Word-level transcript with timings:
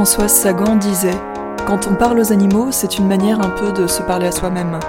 Françoise 0.00 0.32
Sagan 0.32 0.76
disait 0.76 1.10
Quand 1.66 1.86
on 1.86 1.94
parle 1.94 2.20
aux 2.20 2.32
animaux, 2.32 2.68
c'est 2.70 2.96
une 2.96 3.06
manière 3.06 3.38
un 3.38 3.50
peu 3.50 3.70
de 3.78 3.86
se 3.86 4.00
parler 4.00 4.28
à 4.28 4.32
soi-même. 4.32 4.80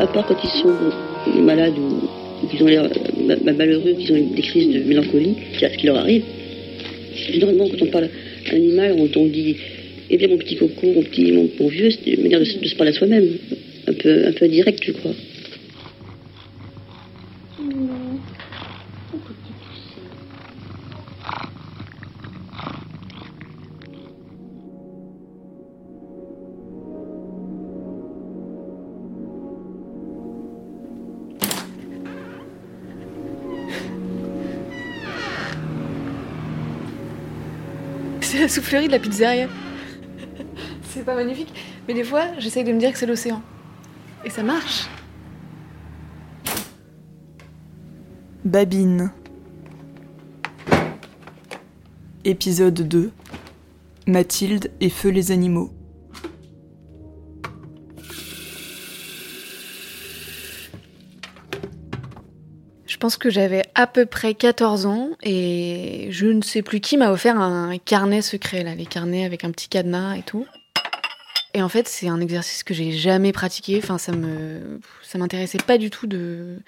À 0.00 0.06
part 0.06 0.26
quand 0.26 0.34
ils 0.42 0.62
sont 0.62 0.72
malades 1.42 1.74
ou, 1.78 2.48
qu'ils 2.48 2.62
ont 2.62 2.66
l'air 2.66 2.84
euh, 2.84 3.52
malheureux, 3.54 3.92
qu'ils 3.98 4.12
ont 4.12 4.34
des 4.34 4.40
crises 4.40 4.74
de 4.74 4.88
mélancolie, 4.88 5.36
c'est 5.60 5.70
ce 5.70 5.76
qui 5.76 5.88
leur 5.88 5.98
arrive. 5.98 6.24
Généralement, 7.14 7.66
quand 7.68 7.82
on 7.82 7.90
parle 7.90 8.08
animal, 8.50 8.96
on 8.98 9.26
dit 9.26 9.58
Eh 10.14 10.16
bien, 10.16 10.28
mon 10.28 10.38
petit 10.38 10.54
coco, 10.54 10.86
mon 10.86 11.02
petit, 11.02 11.32
mon, 11.32 11.66
vieux, 11.66 11.90
c'est 11.90 12.12
une 12.12 12.22
manière 12.22 12.38
de, 12.38 12.44
se 12.44 12.76
parler 12.76 12.92
à 12.92 12.94
soi-même. 12.94 13.30
Un 13.88 13.92
peu, 13.94 14.28
un 14.28 14.32
peu 14.32 14.46
direct, 14.46 14.80
je 14.84 14.92
crois. 14.92 15.10
C'est 38.20 38.38
la 38.38 38.48
soufflerie 38.48 38.86
de 38.86 38.92
la 38.92 39.00
pizzeria. 39.00 39.48
C'est 41.04 41.12
pas 41.12 41.16
magnifique. 41.16 41.52
Mais 41.86 41.94
des 41.94 42.04
fois, 42.04 42.28
j'essaye 42.38 42.64
de 42.64 42.72
me 42.72 42.78
dire 42.78 42.90
que 42.92 42.98
c'est 42.98 43.06
l'océan. 43.06 43.42
Et 44.24 44.30
ça 44.30 44.42
marche. 44.42 44.88
Babine. 48.44 49.12
Épisode 52.24 52.88
2. 52.88 53.12
Mathilde 54.06 54.70
et 54.80 54.88
Feu 54.88 55.10
les 55.10 55.30
animaux. 55.30 55.70
Je 62.86 62.96
pense 62.96 63.18
que 63.18 63.28
j'avais 63.28 63.62
à 63.74 63.86
peu 63.86 64.06
près 64.06 64.32
14 64.32 64.86
ans 64.86 65.10
et 65.22 66.08
je 66.10 66.26
ne 66.26 66.40
sais 66.40 66.62
plus 66.62 66.80
qui 66.80 66.96
m'a 66.96 67.10
offert 67.10 67.38
un 67.38 67.76
carnet 67.76 68.22
secret, 68.22 68.62
là, 68.62 68.74
les 68.74 68.86
carnets 68.86 69.26
avec 69.26 69.44
un 69.44 69.50
petit 69.50 69.68
cadenas 69.68 70.16
et 70.16 70.22
tout. 70.22 70.46
Et 71.54 71.62
en 71.62 71.68
fait, 71.68 71.88
c'est 71.88 72.08
un 72.08 72.20
exercice 72.20 72.64
que 72.64 72.74
j'ai 72.74 72.90
jamais 72.90 73.32
pratiqué. 73.32 73.78
Enfin, 73.82 73.96
ça 73.96 74.12
me, 74.12 74.80
ça 75.02 75.18
m'intéressait 75.18 75.58
pas 75.58 75.78
du 75.78 75.88
tout 75.88 76.06
de 76.06 76.58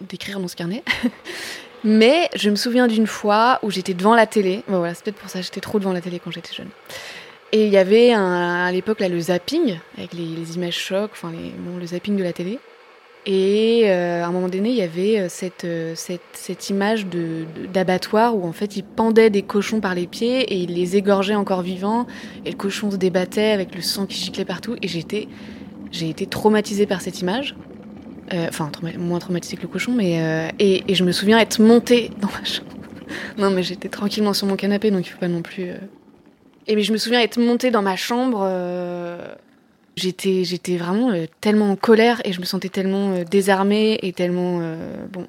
d'écrire 0.00 0.40
dans 0.40 0.48
ce 0.48 0.56
carnet. 0.56 0.82
Mais 1.84 2.30
je 2.34 2.48
me 2.48 2.56
souviens 2.56 2.86
d'une 2.86 3.06
fois 3.06 3.58
où 3.62 3.70
j'étais 3.70 3.92
devant 3.92 4.14
la 4.14 4.26
télé. 4.26 4.62
Voilà, 4.68 4.94
c'est 4.94 5.04
peut-être 5.04 5.18
pour 5.18 5.28
ça 5.28 5.42
j'étais 5.42 5.60
trop 5.60 5.78
devant 5.78 5.92
la 5.92 6.00
télé 6.00 6.18
quand 6.18 6.30
j'étais 6.30 6.54
jeune. 6.54 6.70
Et 7.52 7.66
il 7.66 7.72
y 7.72 7.76
avait 7.76 8.12
à 8.14 8.70
l'époque 8.72 9.00
là 9.00 9.08
le 9.08 9.20
zapping 9.20 9.78
avec 9.98 10.14
les, 10.14 10.56
images 10.56 10.78
chocs, 10.78 11.10
enfin 11.12 11.30
bon, 11.30 11.76
le 11.76 11.86
zapping 11.86 12.16
de 12.16 12.22
la 12.22 12.32
télé. 12.32 12.58
Et 13.26 13.84
euh, 13.86 14.22
à 14.22 14.26
un 14.26 14.32
moment 14.32 14.48
donné, 14.48 14.68
il 14.70 14.74
y 14.76 14.82
avait 14.82 15.18
euh, 15.18 15.26
cette, 15.30 15.64
euh, 15.64 15.94
cette, 15.96 16.20
cette 16.34 16.68
image 16.68 17.06
d'abattoir 17.72 18.36
où 18.36 18.44
en 18.46 18.52
fait 18.52 18.76
ils 18.76 18.82
pendaient 18.84 19.30
des 19.30 19.42
cochons 19.42 19.80
par 19.80 19.94
les 19.94 20.06
pieds 20.06 20.42
et 20.42 20.56
ils 20.56 20.74
les 20.74 20.96
égorgeaient 20.96 21.34
encore 21.34 21.62
vivants. 21.62 22.06
Et 22.44 22.50
le 22.50 22.56
cochon 22.56 22.90
se 22.90 22.96
débattait 22.96 23.50
avec 23.50 23.74
le 23.74 23.80
sang 23.80 24.04
qui 24.06 24.18
giclait 24.18 24.44
partout. 24.44 24.76
Et 24.82 24.88
j'étais, 24.88 25.28
j'ai 25.90 26.10
été 26.10 26.26
traumatisée 26.26 26.86
par 26.86 27.00
cette 27.00 27.20
image. 27.22 27.56
Euh, 28.34 28.46
Enfin, 28.48 28.70
moins 28.98 29.18
traumatisée 29.20 29.56
que 29.56 29.62
le 29.62 29.68
cochon, 29.68 29.92
mais. 29.92 30.20
euh, 30.22 30.48
et, 30.58 30.84
et 30.90 30.94
je 30.94 31.04
me 31.04 31.12
souviens 31.12 31.38
être 31.38 31.60
montée 31.60 32.10
dans 32.20 32.28
ma 32.28 32.44
chambre. 32.44 32.68
non, 33.38 33.50
mais 33.50 33.62
j'étais 33.62 33.88
tranquillement 33.88 34.34
sur 34.34 34.46
mon 34.46 34.56
canapé, 34.56 34.90
donc 34.90 35.06
il 35.06 35.10
faut 35.10 35.18
pas 35.18 35.28
non 35.28 35.42
plus. 35.42 35.70
euh. 35.70 35.76
Et 36.66 36.76
mais 36.76 36.82
je 36.82 36.92
me 36.92 36.98
souviens 36.98 37.20
être 37.20 37.38
montée 37.38 37.70
dans 37.70 37.82
ma 37.82 37.96
chambre. 37.96 38.40
J'étais, 39.96 40.76
vraiment 40.76 41.12
euh, 41.12 41.26
tellement 41.40 41.70
en 41.70 41.76
colère 41.76 42.20
et 42.24 42.32
je 42.32 42.40
me 42.40 42.44
sentais 42.44 42.68
tellement 42.68 43.12
euh, 43.12 43.24
désarmée 43.24 43.98
et 44.02 44.12
tellement 44.12 44.58
euh, 44.60 45.06
bon 45.08 45.26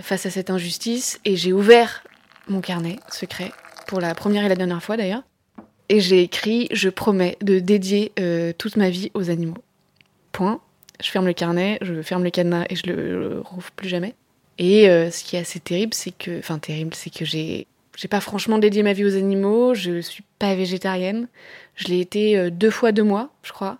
face 0.00 0.26
à 0.26 0.30
cette 0.30 0.50
injustice. 0.50 1.20
Et 1.24 1.36
j'ai 1.36 1.52
ouvert 1.52 2.02
mon 2.48 2.60
carnet 2.60 2.96
secret 3.10 3.52
pour 3.86 4.00
la 4.00 4.14
première 4.14 4.44
et 4.44 4.48
la 4.48 4.56
dernière 4.56 4.82
fois 4.82 4.96
d'ailleurs. 4.96 5.22
Et 5.88 6.00
j'ai 6.00 6.22
écrit 6.22 6.68
Je 6.72 6.88
promets 6.88 7.36
de 7.42 7.58
dédier 7.58 8.12
toute 8.58 8.76
ma 8.76 8.90
vie 8.90 9.10
aux 9.14 9.30
animaux. 9.30 9.56
Point. 10.32 10.60
Je 11.00 11.10
ferme 11.10 11.26
le 11.26 11.32
carnet, 11.32 11.78
je 11.82 12.02
ferme 12.02 12.24
le 12.24 12.30
cadenas 12.30 12.64
et 12.68 12.76
je 12.76 12.86
le, 12.86 13.28
le 13.28 13.40
rouvre 13.40 13.70
plus 13.70 13.88
jamais. 13.88 14.14
Et 14.58 14.86
ce 14.86 15.24
qui 15.24 15.36
est 15.36 15.40
assez 15.40 15.60
terrible, 15.60 15.94
c'est 15.94 16.10
que, 16.10 16.38
enfin 16.40 16.58
terrible, 16.58 16.92
c'est 16.94 17.10
que 17.10 17.24
j'ai, 17.24 17.68
j'ai 17.96 18.08
pas 18.08 18.20
franchement 18.20 18.58
dédié 18.58 18.82
ma 18.82 18.92
vie 18.92 19.04
aux 19.04 19.16
animaux. 19.16 19.74
Je 19.74 20.00
suis 20.00 20.22
pas 20.38 20.54
végétarienne. 20.54 21.28
Je 21.74 21.88
l'ai 21.88 22.00
été 22.00 22.36
euh, 22.36 22.50
deux 22.50 22.70
fois 22.70 22.92
deux 22.92 23.02
mois, 23.02 23.30
je 23.42 23.52
crois. 23.52 23.78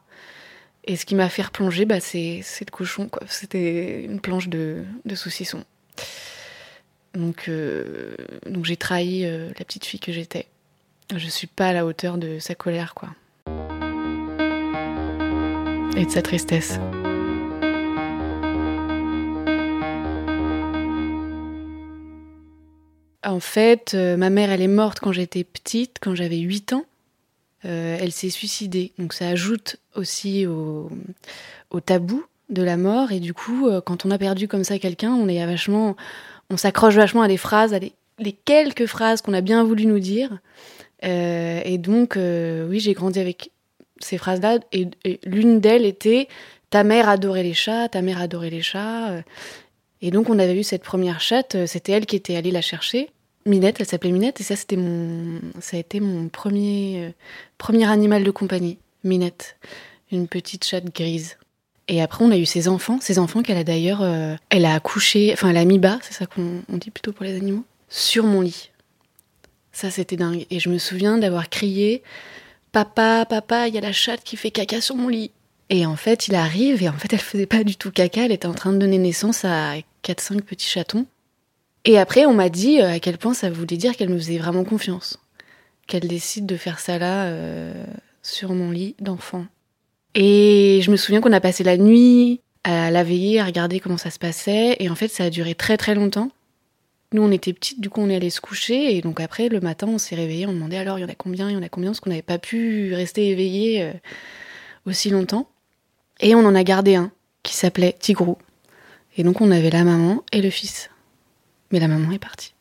Et 0.84 0.96
ce 0.96 1.04
qui 1.04 1.14
m'a 1.14 1.28
fait 1.28 1.42
replonger, 1.42 1.84
bah, 1.84 2.00
c'est, 2.00 2.42
le 2.60 2.70
cochon. 2.70 3.10
C'était 3.28 4.04
une 4.04 4.20
planche 4.20 4.48
de, 4.48 4.84
de 5.04 5.14
saucisson. 5.14 5.64
Donc, 7.14 7.48
euh, 7.48 8.14
donc 8.46 8.64
j'ai 8.64 8.76
trahi 8.76 9.24
euh, 9.24 9.48
la 9.58 9.64
petite 9.64 9.84
fille 9.84 10.00
que 10.00 10.12
j'étais. 10.12 10.46
Je 11.14 11.28
suis 11.28 11.46
pas 11.46 11.68
à 11.68 11.72
la 11.72 11.86
hauteur 11.86 12.18
de 12.18 12.38
sa 12.38 12.54
colère, 12.54 12.94
quoi. 12.94 13.10
Et 15.96 16.04
de 16.04 16.10
sa 16.10 16.22
tristesse. 16.22 16.78
En 23.26 23.40
fait, 23.40 23.94
euh, 23.94 24.16
ma 24.16 24.30
mère, 24.30 24.52
elle 24.52 24.62
est 24.62 24.68
morte 24.68 25.00
quand 25.00 25.10
j'étais 25.10 25.42
petite, 25.42 25.96
quand 26.00 26.14
j'avais 26.14 26.38
8 26.38 26.74
ans. 26.74 26.84
Euh, 27.64 27.98
elle 28.00 28.12
s'est 28.12 28.30
suicidée. 28.30 28.92
Donc 28.98 29.12
ça 29.12 29.28
ajoute 29.28 29.78
aussi 29.96 30.46
au, 30.46 30.88
tabou 31.84 32.24
de 32.50 32.62
la 32.62 32.76
mort. 32.76 33.10
Et 33.10 33.18
du 33.18 33.34
coup, 33.34 33.66
euh, 33.66 33.80
quand 33.80 34.06
on 34.06 34.12
a 34.12 34.18
perdu 34.18 34.46
comme 34.46 34.62
ça 34.62 34.78
quelqu'un, 34.78 35.12
on 35.12 35.26
est 35.26 35.44
vachement, 35.44 35.96
on 36.50 36.56
s'accroche 36.56 36.94
vachement 36.94 37.22
à 37.22 37.28
des 37.28 37.36
phrases, 37.36 37.74
à 37.74 37.80
les 37.80 38.32
quelques 38.32 38.86
phrases 38.86 39.22
qu'on 39.22 39.34
a 39.34 39.40
bien 39.40 39.64
voulu 39.64 39.86
nous 39.86 39.98
dire. 39.98 40.38
Et 41.02 41.78
donc, 41.78 42.16
oui, 42.16 42.80
j'ai 42.80 42.94
grandi 42.94 43.20
avec 43.20 43.50
ces 43.98 44.18
phrases-là. 44.18 44.58
Et, 44.72 44.88
et 45.04 45.20
l'une 45.24 45.60
d'elles 45.60 45.84
était 45.84 46.28
Ta 46.70 46.82
mère 46.82 47.08
adorait 47.08 47.44
les 47.44 47.54
chats, 47.54 47.88
ta 47.88 48.02
mère 48.02 48.20
adorait 48.20 48.50
les 48.50 48.62
chats. 48.62 49.22
Et 50.02 50.10
donc, 50.10 50.30
on 50.30 50.38
avait 50.38 50.58
eu 50.58 50.64
cette 50.64 50.82
première 50.82 51.20
chatte. 51.20 51.66
C'était 51.66 51.92
elle 51.92 52.06
qui 52.06 52.16
était 52.16 52.34
allée 52.34 52.50
la 52.50 52.60
chercher. 52.60 53.10
Minette, 53.46 53.76
elle 53.80 53.86
s'appelait 53.86 54.10
Minette. 54.10 54.40
Et 54.40 54.44
ça, 54.44 54.56
c'était 54.56 54.76
mon, 54.76 55.40
ça 55.60 55.76
a 55.76 55.80
été 55.80 56.00
mon 56.00 56.28
premier, 56.28 57.06
euh, 57.06 57.10
premier 57.58 57.88
animal 57.88 58.24
de 58.24 58.30
compagnie. 58.30 58.78
Minette, 59.04 59.56
une 60.10 60.28
petite 60.28 60.64
chatte 60.64 60.94
grise. 60.94 61.38
Et 61.88 62.02
après, 62.02 62.24
on 62.24 62.32
a 62.32 62.36
eu 62.36 62.46
ses 62.46 62.66
enfants, 62.66 62.98
ses 63.00 63.18
enfants 63.20 63.42
qu'elle 63.42 63.58
a 63.58 63.64
d'ailleurs, 63.64 64.02
euh, 64.02 64.34
elle 64.50 64.64
a 64.64 64.74
accouché, 64.74 65.32
enfin, 65.32 65.50
elle 65.50 65.56
a 65.56 65.64
mis 65.64 65.78
bas, 65.78 66.00
c'est 66.02 66.14
ça 66.14 66.26
qu'on 66.26 66.62
on 66.68 66.76
dit 66.76 66.90
plutôt 66.90 67.12
pour 67.12 67.24
les 67.24 67.36
animaux, 67.36 67.64
sur 67.88 68.24
mon 68.24 68.40
lit. 68.40 68.70
Ça, 69.70 69.92
c'était 69.92 70.16
dingue. 70.16 70.46
Et 70.50 70.58
je 70.58 70.68
me 70.68 70.78
souviens 70.78 71.16
d'avoir 71.16 71.48
crié 71.48 72.02
Papa, 72.72 73.24
papa, 73.24 73.68
il 73.68 73.74
y 73.74 73.78
a 73.78 73.80
la 73.80 73.92
chatte 73.92 74.22
qui 74.24 74.36
fait 74.36 74.50
caca 74.50 74.80
sur 74.80 74.96
mon 74.96 75.08
lit. 75.08 75.30
Et 75.70 75.86
en 75.86 75.96
fait, 75.96 76.28
il 76.28 76.34
arrive, 76.34 76.82
et 76.82 76.88
en 76.88 76.92
fait, 76.92 77.12
elle 77.12 77.20
faisait 77.20 77.46
pas 77.46 77.64
du 77.64 77.76
tout 77.76 77.90
caca, 77.90 78.24
elle 78.24 78.32
était 78.32 78.46
en 78.46 78.54
train 78.54 78.72
de 78.72 78.78
donner 78.78 78.98
naissance 78.98 79.44
à 79.44 79.74
4-5 80.04 80.42
petits 80.42 80.68
chatons. 80.68 81.06
Et 81.86 81.98
après, 81.98 82.26
on 82.26 82.34
m'a 82.34 82.48
dit 82.48 82.80
euh, 82.80 82.90
à 82.90 82.98
quel 82.98 83.16
point 83.16 83.32
ça 83.32 83.48
voulait 83.48 83.76
dire 83.76 83.96
qu'elle 83.96 84.08
me 84.08 84.18
faisait 84.18 84.38
vraiment 84.38 84.64
confiance. 84.64 85.18
Qu'elle 85.86 86.08
décide 86.08 86.44
de 86.44 86.56
faire 86.56 86.80
ça 86.80 86.98
là, 86.98 87.26
euh, 87.26 87.72
sur 88.22 88.52
mon 88.52 88.72
lit 88.72 88.96
d'enfant. 88.98 89.46
Et 90.16 90.80
je 90.82 90.90
me 90.90 90.96
souviens 90.96 91.20
qu'on 91.20 91.32
a 91.32 91.40
passé 91.40 91.62
la 91.62 91.76
nuit 91.76 92.40
à 92.64 92.90
la 92.90 93.04
veiller, 93.04 93.38
à 93.38 93.44
regarder 93.44 93.78
comment 93.78 93.98
ça 93.98 94.10
se 94.10 94.18
passait. 94.18 94.76
Et 94.80 94.90
en 94.90 94.96
fait, 94.96 95.06
ça 95.06 95.24
a 95.24 95.30
duré 95.30 95.54
très 95.54 95.76
très 95.76 95.94
longtemps. 95.94 96.30
Nous, 97.12 97.22
on 97.22 97.30
était 97.30 97.52
petites, 97.52 97.80
du 97.80 97.88
coup, 97.88 98.00
on 98.00 98.10
est 98.10 98.16
allé 98.16 98.30
se 98.30 98.40
coucher. 98.40 98.96
Et 98.96 99.00
donc 99.00 99.20
après, 99.20 99.48
le 99.48 99.60
matin, 99.60 99.86
on 99.86 99.98
s'est 99.98 100.16
réveillé, 100.16 100.44
on 100.48 100.52
demandait 100.52 100.78
alors, 100.78 100.98
il 100.98 101.02
y 101.02 101.04
en 101.04 101.08
a 101.08 101.14
combien, 101.14 101.48
il 101.48 101.54
y 101.54 101.56
en 101.56 101.62
a 101.62 101.68
combien, 101.68 101.90
parce 101.90 102.00
qu'on 102.00 102.10
n'avait 102.10 102.22
pas 102.22 102.38
pu 102.38 102.94
rester 102.94 103.28
éveillé 103.28 103.84
euh, 103.84 103.92
aussi 104.86 105.10
longtemps. 105.10 105.48
Et 106.18 106.34
on 106.34 106.40
en 106.40 106.56
a 106.56 106.64
gardé 106.64 106.96
un 106.96 107.12
qui 107.44 107.54
s'appelait 107.54 107.94
Tigrou. 107.96 108.38
Et 109.16 109.22
donc, 109.22 109.40
on 109.40 109.52
avait 109.52 109.70
la 109.70 109.84
maman 109.84 110.24
et 110.32 110.42
le 110.42 110.50
fils. 110.50 110.90
Mais 111.70 111.80
la 111.80 111.88
maman 111.88 112.12
est 112.12 112.18
partie. 112.18 112.54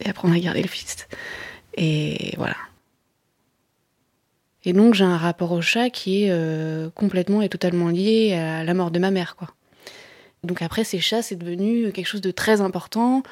Et 0.00 0.08
après, 0.08 0.28
on 0.28 0.32
a 0.32 0.38
gardé 0.38 0.62
le 0.62 0.68
fils. 0.68 1.08
Et 1.76 2.34
voilà. 2.36 2.56
Et 4.64 4.72
donc, 4.72 4.94
j'ai 4.94 5.04
un 5.04 5.16
rapport 5.16 5.52
au 5.52 5.60
chat 5.60 5.90
qui 5.90 6.24
est 6.24 6.30
euh, 6.30 6.88
complètement 6.90 7.42
et 7.42 7.48
totalement 7.48 7.88
lié 7.88 8.34
à 8.34 8.64
la 8.64 8.74
mort 8.74 8.90
de 8.90 8.98
ma 8.98 9.10
mère, 9.10 9.36
quoi. 9.36 9.48
Donc 10.44 10.60
après, 10.60 10.82
ces 10.82 10.98
chats, 10.98 11.22
c'est 11.22 11.36
devenu 11.36 11.92
quelque 11.92 12.06
chose 12.06 12.20
de 12.20 12.32
très 12.32 12.60
important 12.60 13.22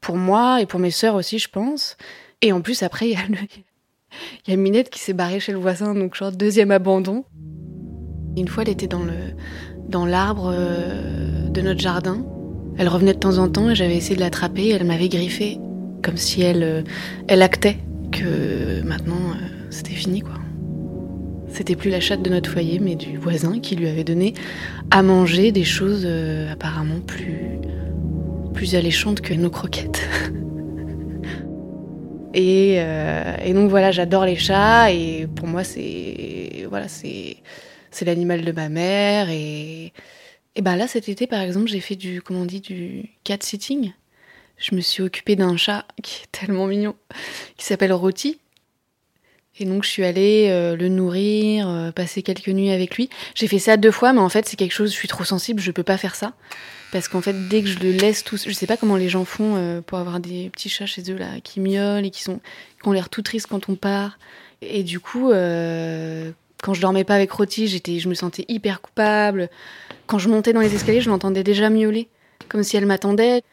pour 0.00 0.16
moi 0.16 0.60
et 0.60 0.66
pour 0.66 0.78
mes 0.78 0.92
sœurs 0.92 1.16
aussi, 1.16 1.38
je 1.38 1.48
pense. 1.48 1.96
Et 2.42 2.52
en 2.52 2.60
plus, 2.60 2.82
après, 2.84 3.08
il 3.08 3.12
y 3.12 3.16
a 3.16 3.26
le, 3.26 3.38
il 4.46 4.50
y 4.50 4.52
a 4.52 4.56
Minette 4.56 4.90
qui 4.90 5.00
s'est 5.00 5.12
barrée 5.12 5.40
chez 5.40 5.52
le 5.52 5.58
voisin, 5.58 5.94
donc 5.94 6.14
genre 6.14 6.32
deuxième 6.32 6.70
abandon. 6.70 7.24
Une 8.36 8.48
fois, 8.48 8.62
elle 8.62 8.70
était 8.70 8.86
dans 8.86 9.02
le 9.02 9.34
dans 9.88 10.06
l'arbre 10.06 10.52
euh, 10.54 11.48
de 11.48 11.60
notre 11.60 11.80
jardin. 11.80 12.24
Elle 12.78 12.88
revenait 12.88 13.14
de 13.14 13.18
temps 13.18 13.38
en 13.38 13.48
temps 13.48 13.70
et 13.70 13.74
j'avais 13.74 13.96
essayé 13.96 14.16
de 14.16 14.20
l'attraper. 14.20 14.70
Elle 14.70 14.84
m'avait 14.84 15.08
griffé 15.08 15.58
comme 16.02 16.16
si 16.16 16.42
elle 16.42 16.62
euh, 16.62 16.82
elle 17.28 17.42
actait 17.42 17.76
que 18.10 18.82
maintenant 18.82 19.14
euh, 19.14 19.66
c'était 19.70 19.92
fini 19.92 20.20
quoi. 20.20 20.34
C'était 21.48 21.74
plus 21.74 21.90
la 21.90 22.00
chatte 22.00 22.22
de 22.22 22.30
notre 22.30 22.48
foyer, 22.48 22.78
mais 22.78 22.94
du 22.94 23.18
voisin 23.18 23.58
qui 23.58 23.74
lui 23.74 23.88
avait 23.88 24.04
donné 24.04 24.34
à 24.92 25.02
manger 25.02 25.50
des 25.50 25.64
choses 25.64 26.06
apparemment 26.50 27.00
plus 27.00 27.58
plus 28.54 28.76
alléchantes 28.76 29.20
que 29.20 29.34
nos 29.34 29.50
croquettes. 29.50 30.00
Et, 32.32 32.76
et, 32.76 33.54
donc 33.54 33.70
voilà, 33.70 33.90
j'adore 33.90 34.24
les 34.24 34.36
chats 34.36 34.92
et 34.92 35.26
pour 35.34 35.48
moi 35.48 35.64
c'est 35.64 36.64
voilà 36.70 36.86
c'est 36.86 37.38
c'est 37.90 38.04
l'animal 38.04 38.44
de 38.44 38.52
ma 38.52 38.68
mère. 38.68 39.28
Et, 39.30 39.92
et 40.60 40.62
ben 40.62 40.76
là, 40.76 40.86
cet 40.86 41.08
été, 41.08 41.26
par 41.26 41.40
exemple, 41.40 41.68
j'ai 41.68 41.80
fait 41.80 41.96
du, 41.96 42.20
comment 42.20 42.40
on 42.40 42.44
dit, 42.44 42.60
du 42.60 43.08
cat 43.24 43.38
sitting. 43.40 43.94
Je 44.58 44.74
me 44.74 44.82
suis 44.82 45.02
occupée 45.02 45.34
d'un 45.34 45.56
chat 45.56 45.86
qui 46.02 46.24
est 46.24 46.32
tellement 46.32 46.66
mignon, 46.66 46.94
qui 47.56 47.64
s'appelle 47.64 47.94
Roti. 47.94 48.38
Et 49.58 49.64
donc, 49.64 49.84
je 49.84 49.88
suis 49.88 50.04
allée 50.04 50.48
euh, 50.50 50.76
le 50.76 50.90
nourrir, 50.90 51.66
euh, 51.66 51.92
passer 51.92 52.22
quelques 52.22 52.48
nuits 52.48 52.72
avec 52.72 52.96
lui. 52.96 53.08
J'ai 53.34 53.46
fait 53.46 53.58
ça 53.58 53.78
deux 53.78 53.90
fois, 53.90 54.12
mais 54.12 54.20
en 54.20 54.28
fait, 54.28 54.46
c'est 54.46 54.56
quelque 54.56 54.74
chose, 54.74 54.90
je 54.90 54.96
suis 54.96 55.08
trop 55.08 55.24
sensible, 55.24 55.62
je 55.62 55.70
peux 55.70 55.82
pas 55.82 55.96
faire 55.96 56.14
ça. 56.14 56.34
Parce 56.92 57.08
qu'en 57.08 57.22
fait, 57.22 57.48
dès 57.48 57.62
que 57.62 57.68
je 57.68 57.78
le 57.78 57.92
laisse 57.92 58.22
tout, 58.22 58.36
je 58.36 58.52
sais 58.52 58.66
pas 58.66 58.76
comment 58.76 58.96
les 58.96 59.08
gens 59.08 59.24
font 59.24 59.56
euh, 59.56 59.80
pour 59.80 59.96
avoir 59.96 60.20
des 60.20 60.50
petits 60.50 60.68
chats 60.68 60.84
chez 60.84 61.10
eux 61.10 61.16
là, 61.16 61.40
qui 61.42 61.60
miaulent 61.60 62.04
et 62.04 62.10
qui 62.10 62.22
sont, 62.22 62.38
qui 62.82 62.86
ont 62.86 62.92
l'air 62.92 63.08
tout 63.08 63.22
tristes 63.22 63.46
quand 63.46 63.70
on 63.70 63.76
part. 63.76 64.18
Et 64.60 64.82
du 64.82 65.00
coup, 65.00 65.30
quand 65.30 66.74
je 66.74 66.82
dormais 66.82 67.04
pas 67.04 67.14
avec 67.14 67.32
Roti, 67.32 67.66
j'étais, 67.66 67.98
je 67.98 68.10
me 68.10 68.14
sentais 68.14 68.44
hyper 68.48 68.82
coupable. 68.82 69.48
Quand 70.10 70.18
je 70.18 70.28
montais 70.28 70.52
dans 70.52 70.60
les 70.60 70.74
escaliers, 70.74 71.00
je 71.00 71.08
l'entendais 71.08 71.44
déjà 71.44 71.70
miauler, 71.70 72.08
comme 72.48 72.64
si 72.64 72.76
elle 72.76 72.84
m'attendait. 72.84 73.44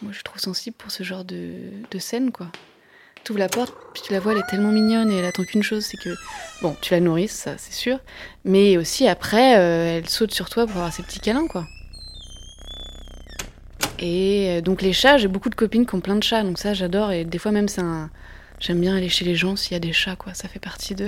Moi, 0.00 0.10
je 0.12 0.14
suis 0.14 0.24
trop 0.24 0.38
sensible 0.38 0.74
pour 0.78 0.90
ce 0.90 1.02
genre 1.02 1.24
de, 1.24 1.52
de 1.90 1.98
scène, 1.98 2.32
quoi. 2.32 2.46
Tu 3.22 3.32
ouvres 3.32 3.38
la 3.38 3.50
porte, 3.50 3.74
puis 3.92 4.02
tu 4.02 4.14
la 4.14 4.20
vois, 4.20 4.32
elle 4.32 4.38
est 4.38 4.50
tellement 4.50 4.72
mignonne 4.72 5.10
et 5.10 5.18
elle 5.18 5.26
attend 5.26 5.44
qu'une 5.44 5.62
chose, 5.62 5.84
c'est 5.84 5.98
que, 5.98 6.08
bon, 6.62 6.74
tu 6.80 6.94
la 6.94 7.00
nourrisses, 7.00 7.32
ça, 7.32 7.58
c'est 7.58 7.74
sûr, 7.74 7.98
mais 8.46 8.78
aussi 8.78 9.06
après, 9.06 9.58
euh, 9.58 9.98
elle 9.98 10.08
saute 10.08 10.32
sur 10.32 10.48
toi 10.48 10.66
pour 10.66 10.76
avoir 10.76 10.92
ses 10.92 11.02
petits 11.02 11.20
câlins, 11.20 11.48
quoi. 11.48 11.66
Et 13.98 14.56
euh, 14.56 14.60
donc 14.62 14.80
les 14.80 14.94
chats, 14.94 15.18
j'ai 15.18 15.28
beaucoup 15.28 15.50
de 15.50 15.54
copines 15.54 15.84
qui 15.86 15.94
ont 15.94 16.00
plein 16.00 16.16
de 16.16 16.22
chats, 16.22 16.42
donc 16.42 16.58
ça 16.58 16.74
j'adore 16.74 17.12
et 17.12 17.24
des 17.24 17.38
fois 17.38 17.52
même 17.52 17.68
c'est 17.68 17.80
un, 17.80 18.10
J'aime 18.60 18.80
bien 18.80 18.96
aller 18.96 19.08
chez 19.08 19.24
les 19.24 19.34
gens 19.34 19.56
s'il 19.56 19.72
y 19.72 19.76
a 19.76 19.80
des 19.80 19.92
chats, 19.92 20.16
quoi. 20.16 20.32
Ça 20.32 20.48
fait 20.48 20.58
partie 20.58 20.94
de, 20.94 21.06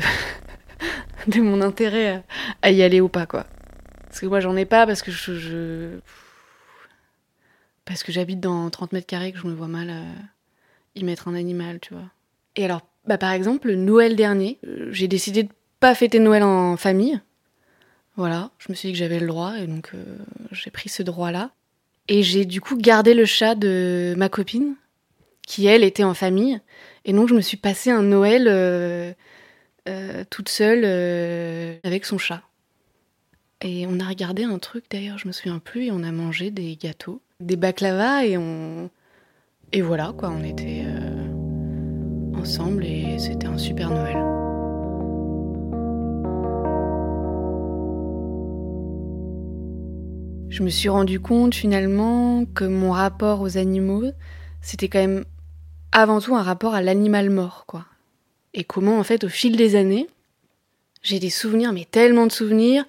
de 1.26 1.40
mon 1.40 1.62
intérêt 1.62 2.22
à, 2.62 2.70
y 2.70 2.82
aller 2.82 3.00
ou 3.00 3.08
pas, 3.08 3.26
quoi. 3.26 3.46
Parce 4.16 4.22
que 4.22 4.26
moi, 4.28 4.40
j'en 4.40 4.56
ai 4.56 4.64
pas 4.64 4.86
parce 4.86 5.02
que 5.02 5.10
je. 5.10 5.98
Parce 7.84 8.02
que 8.02 8.12
j'habite 8.12 8.40
dans 8.40 8.70
30 8.70 8.94
mètres 8.94 9.06
carrés, 9.06 9.30
que 9.30 9.38
je 9.38 9.46
me 9.46 9.52
vois 9.52 9.68
mal 9.68 9.90
euh, 9.90 10.14
y 10.94 11.04
mettre 11.04 11.28
un 11.28 11.34
animal, 11.34 11.80
tu 11.80 11.92
vois. 11.92 12.08
Et 12.56 12.64
alors, 12.64 12.80
bah, 13.04 13.18
par 13.18 13.32
exemple, 13.32 13.68
le 13.68 13.74
Noël 13.76 14.16
dernier, 14.16 14.58
euh, 14.66 14.88
j'ai 14.90 15.06
décidé 15.06 15.42
de 15.42 15.50
pas 15.80 15.94
fêter 15.94 16.18
Noël 16.18 16.44
en 16.44 16.78
famille. 16.78 17.20
Voilà, 18.16 18.52
je 18.56 18.70
me 18.70 18.74
suis 18.74 18.88
dit 18.88 18.92
que 18.94 18.98
j'avais 18.98 19.20
le 19.20 19.26
droit 19.26 19.58
et 19.58 19.66
donc 19.66 19.90
euh, 19.92 20.02
j'ai 20.50 20.70
pris 20.70 20.88
ce 20.88 21.02
droit-là. 21.02 21.50
Et 22.08 22.22
j'ai 22.22 22.46
du 22.46 22.62
coup 22.62 22.78
gardé 22.78 23.12
le 23.12 23.26
chat 23.26 23.54
de 23.54 24.14
ma 24.16 24.30
copine, 24.30 24.76
qui 25.46 25.66
elle 25.66 25.84
était 25.84 26.04
en 26.04 26.14
famille. 26.14 26.58
Et 27.04 27.12
donc 27.12 27.28
je 27.28 27.34
me 27.34 27.42
suis 27.42 27.58
passé 27.58 27.90
un 27.90 28.02
Noël 28.02 28.46
euh, 28.48 29.12
toute 30.30 30.48
seule 30.48 30.86
avec 31.84 32.06
son 32.06 32.16
chat. 32.16 32.40
Et 33.62 33.86
on 33.86 34.00
a 34.00 34.08
regardé 34.08 34.44
un 34.44 34.58
truc 34.58 34.84
d'ailleurs, 34.90 35.18
je 35.18 35.26
me 35.26 35.32
souviens 35.32 35.58
plus, 35.58 35.86
et 35.86 35.90
on 35.90 36.02
a 36.02 36.12
mangé 36.12 36.50
des 36.50 36.76
gâteaux, 36.76 37.20
des 37.40 37.56
baklava 37.56 38.26
et 38.26 38.36
on 38.36 38.90
et 39.72 39.82
voilà 39.82 40.12
quoi, 40.16 40.30
on 40.30 40.44
était 40.44 40.84
ensemble 42.34 42.84
et 42.84 43.18
c'était 43.18 43.46
un 43.46 43.58
super 43.58 43.90
Noël. 43.90 44.16
Je 50.48 50.62
me 50.62 50.70
suis 50.70 50.88
rendu 50.88 51.20
compte 51.20 51.54
finalement 51.54 52.44
que 52.46 52.64
mon 52.64 52.92
rapport 52.92 53.40
aux 53.40 53.58
animaux, 53.58 54.10
c'était 54.62 54.88
quand 54.88 55.00
même 55.00 55.24
avant 55.92 56.20
tout 56.20 56.34
un 56.36 56.42
rapport 56.42 56.74
à 56.74 56.82
l'animal 56.82 57.30
mort, 57.30 57.64
quoi. 57.66 57.84
Et 58.54 58.64
comment, 58.64 58.98
en 58.98 59.02
fait, 59.02 59.24
au 59.24 59.28
fil 59.28 59.56
des 59.56 59.76
années, 59.76 60.06
j'ai 61.02 61.18
des 61.18 61.30
souvenirs, 61.30 61.72
mais 61.72 61.84
tellement 61.84 62.26
de 62.26 62.32
souvenirs, 62.32 62.86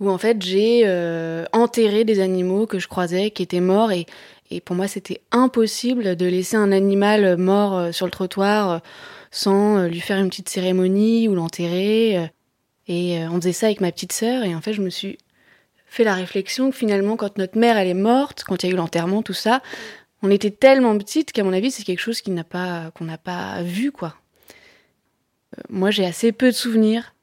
où 0.00 0.10
en 0.10 0.18
fait 0.18 0.42
j'ai 0.42 0.82
euh, 0.84 1.44
enterré 1.52 2.04
des 2.04 2.20
animaux 2.20 2.66
que 2.66 2.78
je 2.78 2.88
croisais, 2.88 3.30
qui 3.30 3.42
étaient 3.42 3.60
morts, 3.60 3.92
et, 3.92 4.06
et 4.50 4.60
pour 4.60 4.76
moi 4.76 4.88
c'était 4.88 5.20
impossible 5.32 6.16
de 6.16 6.26
laisser 6.26 6.56
un 6.56 6.72
animal 6.72 7.36
mort 7.36 7.76
euh, 7.76 7.92
sur 7.92 8.06
le 8.06 8.12
trottoir 8.12 8.70
euh, 8.70 8.78
sans 9.30 9.86
lui 9.86 10.00
faire 10.00 10.18
une 10.18 10.28
petite 10.28 10.48
cérémonie 10.48 11.28
ou 11.28 11.34
l'enterrer. 11.34 12.30
Et 12.88 13.18
on 13.28 13.36
faisait 13.36 13.52
ça 13.52 13.66
avec 13.66 13.80
ma 13.80 13.90
petite 13.90 14.12
sœur, 14.12 14.44
et 14.44 14.54
en 14.54 14.60
fait 14.60 14.72
je 14.72 14.80
me 14.80 14.90
suis 14.90 15.18
fait 15.86 16.04
la 16.04 16.14
réflexion 16.14 16.70
que 16.70 16.76
finalement 16.76 17.16
quand 17.16 17.36
notre 17.36 17.58
mère 17.58 17.76
elle 17.76 17.88
est 17.88 17.94
morte, 17.94 18.44
quand 18.44 18.62
il 18.62 18.66
y 18.66 18.70
a 18.70 18.72
eu 18.72 18.76
l'enterrement, 18.76 19.22
tout 19.22 19.32
ça, 19.34 19.60
on 20.22 20.30
était 20.30 20.50
tellement 20.50 20.96
petites 20.98 21.32
qu'à 21.32 21.44
mon 21.44 21.52
avis, 21.52 21.70
c'est 21.70 21.84
quelque 21.84 22.00
chose 22.00 22.22
qu'on 22.22 22.32
n'a 22.32 22.44
pas, 22.44 22.90
qu'on 22.94 23.04
n'a 23.04 23.18
pas 23.18 23.62
vu, 23.62 23.92
quoi. 23.92 24.14
Euh, 25.56 25.62
moi, 25.68 25.90
j'ai 25.90 26.04
assez 26.04 26.32
peu 26.32 26.46
de 26.46 26.56
souvenirs. 26.56 27.14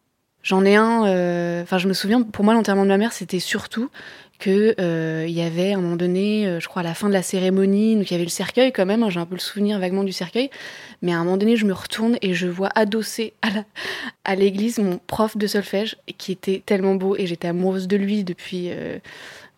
J'en 0.43 0.65
ai 0.65 0.75
un. 0.75 1.05
Euh, 1.07 1.63
enfin, 1.63 1.77
je 1.77 1.87
me 1.87 1.93
souviens. 1.93 2.21
Pour 2.21 2.45
moi, 2.45 2.53
l'enterrement 2.53 2.83
de 2.83 2.89
ma 2.89 2.97
mère, 2.97 3.13
c'était 3.13 3.39
surtout 3.39 3.89
que 4.39 4.75
euh, 4.79 5.25
il 5.27 5.33
y 5.33 5.41
avait 5.41 5.71
à 5.71 5.77
un 5.77 5.81
moment 5.81 5.95
donné, 5.95 6.57
je 6.59 6.67
crois 6.67 6.81
à 6.81 6.83
la 6.83 6.93
fin 6.93 7.07
de 7.07 7.13
la 7.13 7.21
cérémonie, 7.21 7.95
donc 7.95 8.11
il 8.11 8.13
y 8.13 8.15
avait 8.15 8.25
le 8.25 8.29
cercueil 8.29 8.73
quand 8.73 8.85
même. 8.85 9.01
Hein, 9.01 9.09
j'ai 9.09 9.21
un 9.21 9.25
peu 9.25 9.35
le 9.35 9.39
souvenir 9.39 9.79
vaguement 9.79 10.03
du 10.03 10.11
cercueil, 10.11 10.49
mais 11.01 11.13
à 11.13 11.15
un 11.15 11.23
moment 11.23 11.37
donné, 11.37 11.55
je 11.55 11.65
me 11.65 11.71
retourne 11.71 12.17
et 12.21 12.33
je 12.33 12.47
vois 12.47 12.69
adossé 12.75 13.33
à 13.41 13.47
à 14.25 14.35
l'église 14.35 14.79
mon 14.79 14.99
prof 15.07 15.37
de 15.37 15.47
solfège 15.47 15.95
qui 16.17 16.33
était 16.33 16.61
tellement 16.65 16.95
beau 16.95 17.15
et 17.17 17.25
j'étais 17.25 17.47
amoureuse 17.47 17.87
de 17.87 17.95
lui 17.95 18.25
depuis 18.25 18.69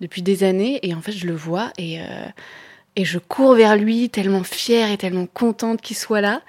depuis 0.02 0.22
des 0.22 0.44
années. 0.44 0.80
Et 0.84 0.94
en 0.94 1.02
fait, 1.02 1.14
je 1.14 1.26
le 1.26 1.34
vois 1.34 1.72
et 1.80 2.00
et 2.96 3.06
je 3.06 3.20
cours 3.20 3.56
vers 3.56 3.76
lui, 3.76 4.10
tellement 4.10 4.44
fière 4.44 4.90
et 4.92 4.98
tellement 4.98 5.26
contente 5.26 5.82
qu'il 5.82 5.98
soit 5.98 6.22
là. 6.22 6.42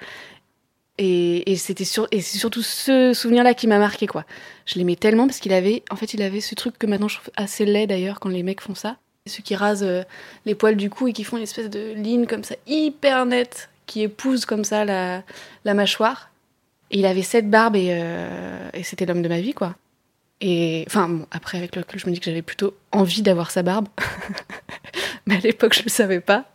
Et, 0.99 1.55
c'était 1.57 1.85
sur, 1.85 2.07
et 2.11 2.21
c'est 2.21 2.39
surtout 2.39 2.63
ce 2.63 3.13
souvenir-là 3.13 3.53
qui 3.53 3.67
m'a 3.67 3.77
marqué, 3.77 4.07
quoi. 4.07 4.25
Je 4.65 4.79
l'aimais 4.79 4.95
tellement 4.95 5.27
parce 5.27 5.39
qu'il 5.39 5.53
avait, 5.53 5.83
en 5.91 5.95
fait, 5.95 6.13
il 6.13 6.21
avait 6.23 6.41
ce 6.41 6.55
truc 6.55 6.77
que 6.79 6.87
maintenant 6.87 7.07
je 7.07 7.17
trouve 7.17 7.31
assez 7.35 7.65
laid 7.65 7.87
d'ailleurs 7.87 8.19
quand 8.19 8.29
les 8.29 8.41
mecs 8.41 8.61
font 8.61 8.73
ça. 8.73 8.97
Ceux 9.27 9.43
qui 9.43 9.55
rasent 9.55 9.83
euh, 9.83 10.03
les 10.45 10.55
poils 10.55 10.75
du 10.75 10.89
cou 10.89 11.07
et 11.07 11.13
qui 11.13 11.23
font 11.23 11.37
une 11.37 11.43
espèce 11.43 11.69
de 11.69 11.93
ligne 11.93 12.25
comme 12.25 12.43
ça, 12.43 12.55
hyper 12.65 13.25
nette, 13.25 13.69
qui 13.85 14.01
épouse 14.01 14.45
comme 14.45 14.63
ça 14.63 14.85
la, 14.85 15.23
mâchoire. 15.65 16.31
Et 16.89 16.99
il 16.99 17.05
avait 17.05 17.21
cette 17.21 17.49
barbe 17.49 17.75
et, 17.75 17.89
euh, 17.91 18.69
et 18.73 18.83
c'était 18.83 19.05
l'homme 19.05 19.21
de 19.21 19.29
ma 19.29 19.39
vie, 19.39 19.53
quoi. 19.53 19.75
Et 20.39 20.83
enfin, 20.87 21.25
après, 21.31 21.57
avec 21.57 21.75
le 21.75 21.81
recul, 21.81 21.99
je 21.99 22.07
me 22.07 22.11
dis 22.11 22.19
que 22.19 22.25
j'avais 22.25 22.41
plutôt 22.41 22.75
envie 22.91 23.21
d'avoir 23.21 23.51
sa 23.51 23.63
barbe. 23.63 23.87
Mais 25.25 25.37
à 25.37 25.39
l'époque, 25.39 25.73
je 25.73 25.79
ne 25.79 25.85
le 25.85 25.89
savais 25.89 26.19
pas. 26.19 26.45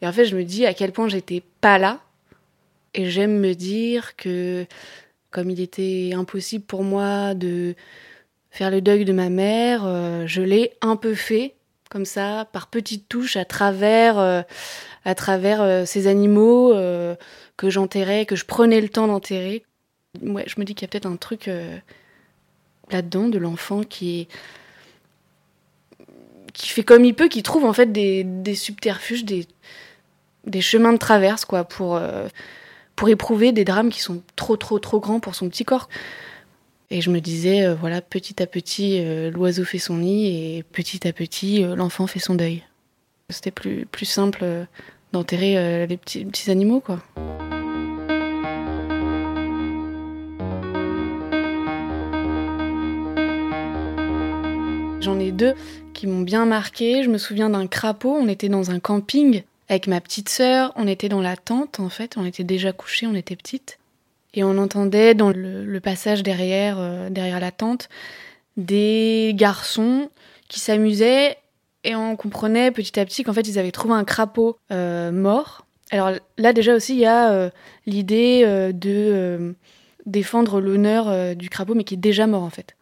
Et 0.00 0.06
en 0.06 0.12
fait, 0.12 0.24
je 0.24 0.36
me 0.36 0.44
dis 0.44 0.66
à 0.66 0.74
quel 0.74 0.92
point 0.92 1.08
j'étais 1.08 1.42
pas 1.60 1.78
là. 1.78 2.00
Et 2.96 3.10
j'aime 3.10 3.38
me 3.38 3.54
dire 3.54 4.16
que, 4.16 4.66
comme 5.30 5.50
il 5.50 5.60
était 5.60 6.12
impossible 6.14 6.64
pour 6.64 6.82
moi 6.82 7.34
de 7.34 7.74
faire 8.50 8.70
le 8.70 8.80
deuil 8.80 9.04
de 9.04 9.12
ma 9.12 9.28
mère, 9.28 9.82
euh, 9.84 10.26
je 10.26 10.40
l'ai 10.40 10.72
un 10.80 10.96
peu 10.96 11.14
fait, 11.14 11.54
comme 11.90 12.06
ça, 12.06 12.48
par 12.52 12.68
petites 12.68 13.06
touches, 13.06 13.36
à 13.36 13.44
travers, 13.44 14.18
euh, 14.18 14.40
à 15.04 15.14
travers 15.14 15.60
euh, 15.60 15.84
ces 15.84 16.06
animaux 16.06 16.72
que 17.58 17.68
j'enterrais, 17.68 18.24
que 18.24 18.34
je 18.34 18.46
prenais 18.46 18.80
le 18.80 18.88
temps 18.88 19.06
d'enterrer. 19.06 19.62
Ouais, 20.22 20.44
je 20.46 20.58
me 20.58 20.64
dis 20.64 20.74
qu'il 20.74 20.86
y 20.86 20.88
a 20.88 20.90
peut-être 20.90 21.06
un 21.06 21.16
truc 21.16 21.50
là-dedans 22.90 23.28
de 23.28 23.38
l'enfant 23.38 23.82
qui 23.82 24.28
qui 26.54 26.68
fait 26.70 26.84
comme 26.84 27.04
il 27.04 27.14
peut, 27.14 27.28
qui 27.28 27.42
trouve 27.42 27.64
en 27.66 27.74
fait 27.74 27.92
des, 27.92 28.54
subterfuges, 28.54 29.26
des, 29.26 29.46
des 30.46 30.62
chemins 30.62 30.94
de 30.94 30.98
traverse 30.98 31.44
quoi 31.44 31.64
pour 31.64 32.00
pour 32.96 33.08
éprouver 33.08 33.52
des 33.52 33.64
drames 33.64 33.90
qui 33.90 34.00
sont 34.00 34.22
trop 34.34 34.56
trop 34.56 34.78
trop 34.78 35.00
grands 35.00 35.20
pour 35.20 35.34
son 35.34 35.48
petit 35.48 35.64
corps. 35.64 35.88
Et 36.90 37.00
je 37.00 37.10
me 37.10 37.20
disais 37.20 37.64
euh, 37.64 37.74
voilà 37.74 38.00
petit 38.00 38.42
à 38.42 38.46
petit 38.46 38.98
euh, 39.00 39.30
l'oiseau 39.30 39.64
fait 39.64 39.78
son 39.78 39.98
nid 39.98 40.56
et 40.56 40.62
petit 40.62 41.06
à 41.06 41.12
petit 41.12 41.62
l'enfant 41.62 42.06
fait 42.06 42.20
son 42.20 42.34
deuil. 42.34 42.62
C'était 43.30 43.50
plus 43.50 43.86
plus 43.86 44.06
simple 44.06 44.44
d'enterrer 45.12 45.86
les 45.86 45.96
petits, 45.96 46.24
petits 46.24 46.50
animaux 46.50 46.80
quoi. 46.80 47.00
J'en 55.06 55.20
ai 55.20 55.30
deux 55.30 55.54
qui 55.94 56.08
m'ont 56.08 56.22
bien 56.22 56.46
marqué. 56.46 57.04
Je 57.04 57.10
me 57.10 57.16
souviens 57.16 57.48
d'un 57.48 57.68
crapaud. 57.68 58.10
On 58.10 58.26
était 58.26 58.48
dans 58.48 58.72
un 58.72 58.80
camping 58.80 59.44
avec 59.68 59.86
ma 59.86 60.00
petite 60.00 60.28
sœur. 60.28 60.72
On 60.76 60.86
était 60.86 61.08
dans 61.08 61.20
la 61.20 61.36
tente, 61.36 61.80
en 61.80 61.88
fait. 61.88 62.16
On 62.16 62.24
était 62.24 62.44
déjà 62.44 62.72
couchés, 62.72 63.06
on 63.06 63.14
était 63.14 63.36
petites. 63.36 63.78
Et 64.36 64.44
on 64.44 64.58
entendait 64.58 65.14
dans 65.14 65.30
le, 65.30 65.80
passage 65.80 66.22
derrière, 66.22 66.76
euh, 66.78 67.08
derrière 67.08 67.40
la 67.40 67.50
tente 67.50 67.88
des 68.58 69.32
garçons 69.34 70.10
qui 70.48 70.60
s'amusaient 70.60 71.36
et 71.84 71.96
on 71.96 72.16
comprenait 72.16 72.70
petit 72.70 72.98
à 73.00 73.04
petit 73.04 73.22
qu'en 73.22 73.32
fait 73.32 73.46
ils 73.48 73.58
avaient 73.58 73.72
trouvé 73.72 73.94
un 73.94 74.04
crapaud 74.04 74.58
euh, 74.72 75.10
mort. 75.10 75.66
Alors 75.90 76.12
là 76.38 76.52
déjà 76.52 76.74
aussi 76.74 76.94
il 76.94 77.00
y 77.00 77.06
a 77.06 77.32
euh, 77.32 77.50
l'idée 77.86 78.44
de 78.72 79.54
défendre 80.06 80.60
l'honneur 80.60 81.36
du 81.36 81.48
crapaud 81.50 81.74
mais 81.74 81.84
qui 81.84 81.94
est 81.94 81.98
déjà 81.98 82.26
mort 82.26 82.42
en 82.42 82.50
fait. 82.50 82.76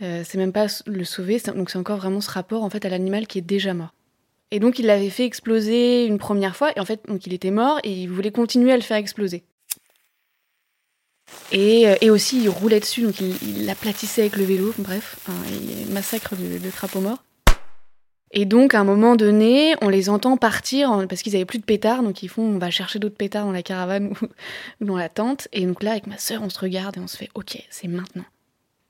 c'est 0.00 0.36
même 0.36 0.52
pas 0.52 0.66
le 0.86 1.04
sauver, 1.04 1.38
donc 1.54 1.70
c'est 1.70 1.78
encore 1.78 1.98
vraiment 1.98 2.20
ce 2.20 2.30
rapport 2.30 2.64
en 2.64 2.70
fait 2.70 2.84
à 2.84 2.88
l'animal 2.88 3.26
qui 3.26 3.38
est 3.38 3.42
déjà 3.42 3.74
mort. 3.74 3.92
Et 4.50 4.58
donc 4.60 4.78
il 4.78 4.86
l'avait 4.86 5.10
fait 5.10 5.24
exploser 5.24 6.06
une 6.06 6.18
première 6.18 6.56
fois 6.56 6.72
et 6.76 6.80
en 6.80 6.84
fait 6.84 7.00
donc 7.06 7.26
il 7.26 7.32
était 7.32 7.50
mort 7.52 7.78
et 7.84 7.92
il 7.92 8.08
voulait 8.08 8.32
continuer 8.32 8.72
à 8.72 8.76
le 8.76 8.82
faire 8.82 8.96
exploser. 8.96 9.44
Euh, 11.52 11.96
et, 12.00 12.10
aussi, 12.10 12.42
il 12.42 12.48
roulait 12.48 12.80
dessus, 12.80 13.02
donc 13.02 13.20
il, 13.20 13.66
l'aplatissait 13.66 14.22
avec 14.22 14.36
le 14.36 14.44
vélo. 14.44 14.74
Bref, 14.78 15.16
il 15.48 15.92
massacre 15.92 16.36
de, 16.36 16.58
de 16.58 16.70
crapauds 16.70 17.00
morts. 17.00 17.22
Et 18.32 18.44
donc, 18.44 18.74
à 18.74 18.80
un 18.80 18.84
moment 18.84 19.16
donné, 19.16 19.74
on 19.82 19.88
les 19.88 20.08
entend 20.08 20.36
partir 20.36 21.04
parce 21.08 21.22
qu'ils 21.22 21.34
avaient 21.34 21.44
plus 21.44 21.58
de 21.58 21.64
pétards. 21.64 22.02
Donc, 22.02 22.22
ils 22.22 22.28
font 22.28 22.42
on 22.42 22.58
va 22.58 22.70
chercher 22.70 22.98
d'autres 23.00 23.16
pétards 23.16 23.44
dans 23.44 23.52
la 23.52 23.62
caravane 23.62 24.12
ou, 24.80 24.84
dans 24.84 24.96
la 24.96 25.08
tente. 25.08 25.48
Et 25.52 25.66
donc 25.66 25.82
là, 25.82 25.92
avec 25.92 26.06
ma 26.06 26.18
sœur, 26.18 26.42
on 26.42 26.50
se 26.50 26.60
regarde 26.60 26.96
et 26.96 27.00
on 27.00 27.08
se 27.08 27.16
fait 27.16 27.30
ok, 27.34 27.58
c'est 27.70 27.88
maintenant. 27.88 28.24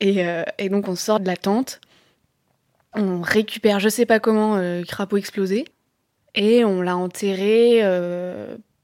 Et, 0.01 0.27
euh, 0.27 0.45
donc, 0.71 0.89
on 0.89 0.97
sort 0.97 1.21
de 1.21 1.27
la 1.27 1.37
tente. 1.37 1.81
On 2.95 3.23
récupère, 3.23 3.81
je 3.81 3.89
sais 3.89 4.07
pas 4.07 4.21
comment, 4.21 4.57
euh, 4.57 4.83
crapaud 4.83 5.17
explosé. 5.17 5.65
Et 6.35 6.65
on 6.65 6.83
l'a 6.83 6.97
enterré 6.97 7.83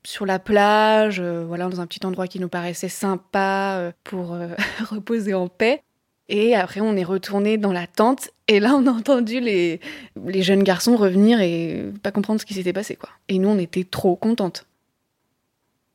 sur 0.07 0.25
la 0.25 0.39
plage, 0.39 1.21
euh, 1.21 1.45
voilà, 1.47 1.69
dans 1.69 1.81
un 1.81 1.87
petit 1.87 2.07
endroit 2.07 2.29
qui 2.29 2.39
nous 2.39 2.49
paraissait 2.49 2.89
sympa 2.89 3.77
euh, 3.79 3.93
pour 4.05 4.35
euh, 4.35 4.49
reposer 4.91 5.35
en 5.35 5.49
paix. 5.49 5.83
Et 6.29 6.55
après, 6.55 6.81
on 6.81 6.97
est 6.97 7.05
retourné 7.05 7.59
dans 7.59 7.73
la 7.73 7.87
tente. 7.87 8.31
Et 8.49 8.61
là, 8.61 8.75
on 8.75 8.87
a 8.87 8.91
entendu 8.91 9.41
les, 9.41 9.81
les 10.25 10.43
jeunes 10.43 10.63
garçons 10.63 10.97
revenir 10.97 11.41
et 11.41 11.93
pas 12.03 12.13
comprendre 12.13 12.41
ce 12.41 12.47
qui 12.47 12.55
s'était 12.55 12.73
passé, 12.73 12.97
quoi. 12.97 13.11
Et 13.29 13.39
nous, 13.39 13.49
on 13.49 13.59
était 13.59 13.85
trop 13.85 14.17
contentes. 14.17 14.67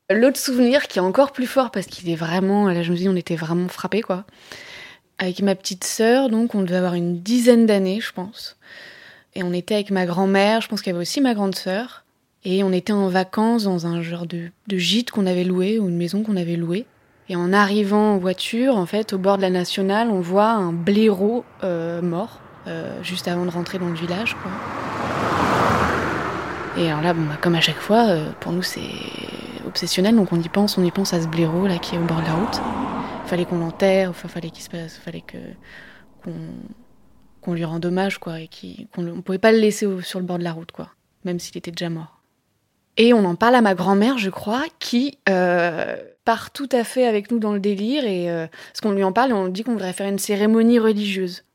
L'autre 0.10 0.38
souvenir 0.38 0.88
qui 0.88 1.00
est 1.00 1.02
encore 1.02 1.32
plus 1.32 1.48
fort 1.48 1.72
parce 1.72 1.86
qu'il 1.86 2.10
est 2.10 2.16
vraiment, 2.16 2.70
là, 2.70 2.84
je 2.84 2.92
me 2.92 2.98
dis, 2.98 3.08
on 3.08 3.16
était 3.16 3.38
vraiment 3.38 3.70
frappés, 3.70 4.02
quoi. 4.02 4.26
Avec 5.22 5.44
ma 5.44 5.54
petite 5.54 5.84
sœur, 5.84 6.30
donc, 6.30 6.56
on 6.56 6.64
devait 6.64 6.78
avoir 6.78 6.96
une 6.96 7.22
dizaine 7.22 7.68
d'années, 7.68 8.02
je 8.02 8.12
pense. 8.12 8.58
Et 9.36 9.44
on 9.44 9.54
était 9.54 9.76
avec 9.76 9.92
ma 9.92 10.08
grand-mère, 10.08 10.62
je 10.62 10.68
pense 10.68 10.82
qu'il 10.82 10.92
y 10.92 10.96
avait 10.96 11.04
aussi 11.04 11.22
ma 11.22 11.36
grande 11.36 11.54
sœur. 11.54 12.04
Et 12.44 12.64
on 12.64 12.72
était 12.72 12.92
en 12.92 13.08
vacances 13.08 13.66
dans 13.66 13.86
un 13.86 14.02
genre 14.02 14.26
de, 14.26 14.50
gîte 14.68 15.12
qu'on 15.12 15.28
avait 15.28 15.44
loué, 15.44 15.78
ou 15.78 15.90
une 15.90 15.96
maison 15.96 16.24
qu'on 16.24 16.38
avait 16.38 16.56
louée. 16.56 16.88
Et 17.30 17.36
en 17.36 17.54
arrivant 17.54 18.16
en 18.16 18.18
voiture, 18.18 18.76
en 18.76 18.88
fait, 18.88 19.14
au 19.14 19.20
bord 19.20 19.38
de 19.38 19.44
la 19.44 19.52
nationale, 19.52 20.10
on 20.10 20.22
voit 20.22 20.50
un 20.50 20.74
blaireau 20.74 21.46
euh, 21.64 22.02
mort, 22.02 22.40
euh, 22.66 22.92
juste 23.04 23.28
avant 23.28 23.46
de 23.46 23.52
rentrer 23.52 23.78
dans 23.78 23.90
le 23.90 23.96
village. 23.96 24.36
Quoi. 24.42 24.52
Et 26.80 26.90
alors 26.90 27.04
là, 27.04 27.14
bon, 27.14 27.22
bah, 27.28 27.38
comme 27.40 27.54
à 27.54 27.62
chaque 27.62 27.80
fois, 27.80 28.08
euh, 28.08 28.32
pour 28.40 28.54
nous 28.54 28.64
c'est 28.64 28.82
obsessionnel, 29.68 30.16
donc 30.16 30.34
on 30.34 30.42
y 30.42 30.50
pense, 30.50 30.80
on 30.80 30.84
y 30.84 30.90
pense 30.90 31.14
à 31.14 31.22
ce 31.22 31.28
blaireau 31.28 31.68
là 31.68 31.78
qui 31.78 31.96
est 31.96 32.00
au 32.00 32.06
bord 32.06 32.22
de 32.22 32.26
la 32.26 32.34
route. 32.34 32.60
Fallait 33.32 33.46
qu'on 33.46 33.60
l'enterre, 33.60 34.10
enfin 34.10 34.28
fallait 34.28 34.50
qu'il 34.50 34.62
se 34.62 34.70
passe, 34.70 34.98
fallait 34.98 35.24
qu'on 36.22 37.54
lui 37.54 37.64
rende 37.64 37.86
hommage 37.86 38.18
quoi, 38.18 38.42
et 38.42 38.50
qu'on 38.94 39.04
ne 39.04 39.22
pouvait 39.22 39.38
pas 39.38 39.54
le 39.54 39.58
laisser 39.58 39.88
sur 40.02 40.20
le 40.20 40.26
bord 40.26 40.38
de 40.38 40.44
la 40.44 40.52
route 40.52 40.74
quoi, 40.74 40.90
même 41.24 41.40
s'il 41.40 41.58
était 41.58 41.72
déjà 41.72 41.90
mort. 41.90 42.20
Et 42.98 43.14
on 43.14 43.24
en 43.24 43.36
parle 43.36 43.56
à 43.56 43.62
ma 43.62 43.74
grand-mère, 43.74 44.18
je 44.18 44.30
crois, 44.30 44.66
qui 44.80 45.18
euh, 45.30 45.96
part 46.26 46.52
tout 46.52 46.68
à 46.74 46.84
fait 46.84 47.08
avec 47.08 47.32
nous 47.32 47.40
dans 47.40 47.54
le 47.54 47.62
délire. 47.62 48.04
Et 48.04 48.30
euh, 48.30 48.48
parce 48.68 48.82
qu'on 48.82 48.92
lui 48.92 49.06
en 49.06 49.14
parle 49.14 49.32
on 49.32 49.48
dit 49.48 49.64
qu'on 49.64 49.72
voudrait 49.72 49.94
faire 49.94 50.10
une 50.10 50.20
cérémonie 50.20 50.78
religieuse. 50.78 51.46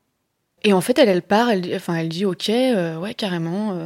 Et 0.63 0.73
en 0.73 0.81
fait, 0.81 0.97
elle, 0.97 1.09
elle 1.09 1.21
part, 1.21 1.51
elle, 1.51 1.75
enfin, 1.75 1.93
elle 1.93 2.09
dit 2.09 2.25
ok, 2.25 2.49
euh, 2.49 2.97
ouais, 2.97 3.13
carrément, 3.13 3.79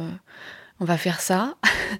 on 0.80 0.86
va 0.86 0.96
faire 0.96 1.20
ça. 1.20 1.56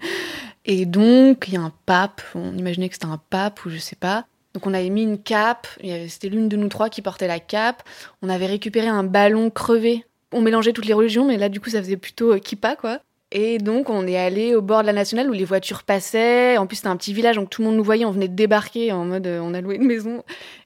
et 0.64 0.86
donc, 0.86 1.48
il 1.48 1.52
y 1.52 1.56
a 1.58 1.60
un 1.60 1.72
pape. 1.84 2.22
On 2.34 2.56
imaginait 2.56 2.88
que 2.88 2.94
c'était 2.94 3.04
un 3.04 3.20
pape 3.28 3.66
ou 3.66 3.68
je 3.68 3.76
sais 3.76 3.94
pas. 3.94 4.24
Donc 4.54 4.66
on 4.66 4.74
avait 4.74 4.90
mis 4.90 5.02
une 5.02 5.18
cape. 5.18 5.66
C'était 6.08 6.28
l'une 6.28 6.48
de 6.48 6.56
nous 6.56 6.68
trois 6.68 6.88
qui 6.88 7.02
portait 7.02 7.26
la 7.26 7.40
cape. 7.40 7.82
On 8.22 8.28
avait 8.28 8.46
récupéré 8.46 8.88
un 8.88 9.04
ballon 9.04 9.50
crevé. 9.50 10.04
On 10.32 10.40
mélangeait 10.40 10.72
toutes 10.72 10.86
les 10.86 10.94
religions, 10.94 11.26
mais 11.26 11.36
là, 11.36 11.48
du 11.48 11.60
coup, 11.60 11.70
ça 11.70 11.82
faisait 11.82 11.96
plutôt 11.96 12.38
kippa, 12.38 12.76
quoi. 12.76 13.00
Et 13.34 13.56
donc, 13.56 13.88
on 13.88 14.06
est 14.06 14.18
allé 14.18 14.54
au 14.54 14.60
bord 14.60 14.82
de 14.82 14.86
la 14.86 14.92
nationale 14.92 15.30
où 15.30 15.32
les 15.32 15.46
voitures 15.46 15.84
passaient. 15.84 16.58
En 16.58 16.66
plus, 16.66 16.76
c'était 16.76 16.88
un 16.88 16.96
petit 16.96 17.14
village, 17.14 17.36
donc 17.36 17.48
tout 17.48 17.62
le 17.62 17.68
monde 17.68 17.76
nous 17.76 17.84
voyait. 17.84 18.04
On 18.04 18.10
venait 18.10 18.28
de 18.28 18.34
débarquer 18.34 18.92
en 18.92 19.06
mode 19.06 19.26
euh, 19.26 19.40
on 19.40 19.54
a 19.54 19.60
loué 19.62 19.76
une 19.76 19.86
maison. 19.86 20.22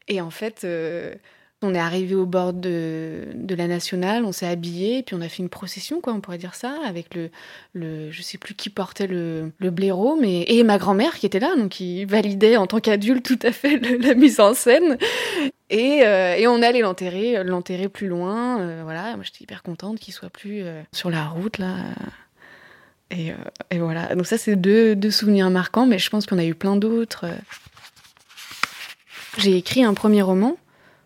Et 0.09 0.21
en 0.21 0.31
fait, 0.31 0.63
euh, 0.65 1.15
on 1.63 1.75
est 1.75 1.79
arrivé 1.79 2.15
au 2.15 2.27
bord 2.27 2.53
de, 2.53 3.29
la 3.49 3.67
nationale, 3.67 4.25
on 4.25 4.33
s'est 4.33 4.47
habillé, 4.47 5.03
puis 5.03 5.17
on 5.17 5.21
a 5.21 5.29
fait 5.29 5.43
une 5.43 5.49
procession, 5.49 6.01
quoi, 6.01 6.13
on 6.13 6.21
pourrait 6.21 6.39
dire 6.39 6.55
ça, 6.55 6.75
avec 6.85 7.15
le, 7.15 7.31
le 7.73 8.11
je 8.11 8.23
sais 8.23 8.37
plus 8.39 8.55
qui 8.55 8.69
portait 8.69 9.07
le, 9.07 9.53
le 9.59 9.71
blaireau, 9.71 10.17
mais 10.21 10.45
et 10.49 10.63
ma 10.65 10.79
grand-mère 10.79 11.15
qui 11.15 11.27
était 11.27 11.41
là, 11.41 11.57
donc 11.57 11.71
qui 11.71 12.05
validait 12.05 12.57
en 12.57 12.67
tant 12.67 12.81
qu'adulte 12.81 13.25
tout 13.25 13.39
à 13.43 13.53
fait 13.53 13.79
la 13.79 14.15
mise 14.15 14.41
en 14.41 14.55
scène. 14.55 14.99
Et, 15.71 16.03
euh, 16.05 16.37
et, 16.37 16.47
on 16.47 16.63
allait 16.63 16.81
l'enterrer, 16.81 17.43
l'enterrer 17.43 17.89
plus 17.89 18.07
loin. 18.07 18.83
voilà, 18.85 19.17
moi 19.17 19.25
j'étais 19.25 19.43
hyper 19.43 19.63
contente 19.63 19.99
qu'il 19.99 20.15
soit 20.15 20.31
plus 20.31 20.63
sur 20.93 21.11
la 21.11 21.27
route 21.27 21.59
là. 21.59 21.75
Et, 23.11 23.31
euh, 23.31 23.35
et, 23.71 23.79
voilà. 23.79 24.15
Donc 24.15 24.27
ça, 24.27 24.39
c'est 24.39 24.57
deux, 24.57 24.97
deux, 24.97 25.11
souvenirs 25.11 25.51
marquants, 25.51 25.87
mais 25.87 25.99
je 25.99 26.11
pense 26.11 26.27
qu'on 26.27 26.39
a 26.39 26.45
eu 26.45 26.55
plein 26.55 26.77
d'autres. 26.77 27.27
J'ai 29.39 29.57
écrit 29.57 29.85
un 29.85 29.95
premier 29.95 30.23
roman 30.23 30.57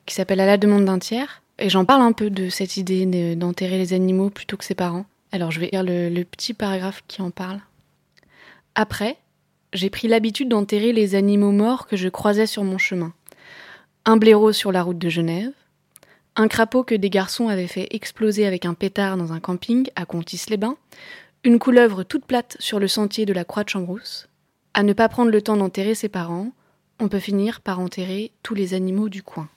qui 0.06 0.14
s'appelle 0.14 0.40
À 0.40 0.46
la 0.46 0.56
demande 0.56 0.84
d'un 0.84 0.98
tiers, 0.98 1.42
et 1.58 1.68
j'en 1.68 1.84
parle 1.84 2.02
un 2.02 2.12
peu 2.12 2.30
de 2.30 2.48
cette 2.48 2.76
idée 2.76 3.06
d'enterrer 3.36 3.78
les 3.78 3.92
animaux 3.92 4.30
plutôt 4.30 4.56
que 4.56 4.64
ses 4.64 4.74
parents. 4.74 5.04
Alors 5.32 5.50
je 5.50 5.60
vais 5.60 5.68
lire 5.70 5.84
le, 5.84 6.22
petit 6.24 6.54
paragraphe 6.54 7.04
qui 7.06 7.22
en 7.22 7.30
parle. 7.30 7.60
Après, 8.74 9.18
j'ai 9.72 9.90
pris 9.90 10.08
l'habitude 10.08 10.48
d'enterrer 10.48 10.92
les 10.92 11.14
animaux 11.14 11.52
morts 11.52 11.86
que 11.86 11.96
je 11.96 12.08
croisais 12.08 12.46
sur 12.46 12.64
mon 12.64 12.78
chemin. 12.78 13.12
Un 14.06 14.16
blaireau 14.16 14.52
sur 14.52 14.72
la 14.72 14.82
route 14.82 14.98
de 14.98 15.08
Genève, 15.08 15.52
un 16.34 16.48
crapaud 16.48 16.82
que 16.82 16.94
des 16.94 17.10
garçons 17.10 17.48
avaient 17.48 17.66
fait 17.66 17.88
exploser 17.90 18.46
avec 18.46 18.64
un 18.64 18.74
pétard 18.74 19.16
dans 19.16 19.32
un 19.32 19.40
camping 19.40 19.88
à 19.94 20.06
Contis-les-Bains, 20.06 20.76
une 21.44 21.58
couleuvre 21.58 22.02
toute 22.02 22.24
plate 22.24 22.56
sur 22.58 22.78
le 22.78 22.88
sentier 22.88 23.26
de 23.26 23.32
la 23.32 23.44
Croix 23.44 23.64
de 23.64 23.68
Chambrousse. 23.68 24.28
À 24.72 24.82
ne 24.82 24.92
pas 24.92 25.08
prendre 25.08 25.30
le 25.30 25.42
temps 25.42 25.56
d'enterrer 25.56 25.94
ses 25.94 26.08
parents, 26.08 26.52
on 26.98 27.08
peut 27.08 27.18
finir 27.18 27.60
par 27.60 27.80
enterrer 27.80 28.30
tous 28.42 28.54
les 28.54 28.74
animaux 28.74 29.08
du 29.08 29.22
coin. 29.22 29.48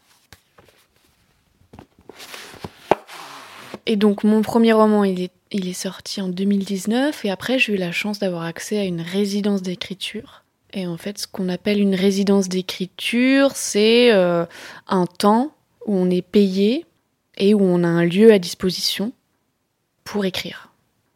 Et 3.86 3.96
donc 3.96 4.24
mon 4.24 4.42
premier 4.42 4.74
roman, 4.74 5.04
il 5.04 5.22
est, 5.22 5.74
sorti 5.74 6.22
en 6.22 6.30
2019 6.30 7.26
et 7.26 7.30
après 7.30 7.60
j'ai 7.60 7.74
eu 7.74 7.78
la 7.78 7.92
chance 7.92 8.20
d'avoir 8.20 8.44
accès 8.44 8.78
à 8.78 8.86
une 8.86 9.02
résidence 9.02 9.62
d'écriture. 9.62 10.44
Et 10.74 10.88
en 10.88 10.98
fait, 10.98 11.20
ce 11.20 11.28
qu'on 11.28 11.50
appelle 11.50 11.80
une 11.80 11.94
résidence 11.94 12.50
d'écriture, 12.50 13.52
c'est 13.54 14.12
euh, 14.12 14.46
un 14.88 15.06
temps 15.06 15.54
où 15.86 15.96
on 15.96 16.10
est 16.10 16.24
payé 16.24 16.86
et 17.38 17.54
où 17.54 17.62
on 17.62 17.84
a 17.84 17.88
un 17.88 18.06
lieu 18.06 18.32
à 18.32 18.40
disposition 18.40 19.12
pour 20.04 20.26
écrire. 20.26 20.70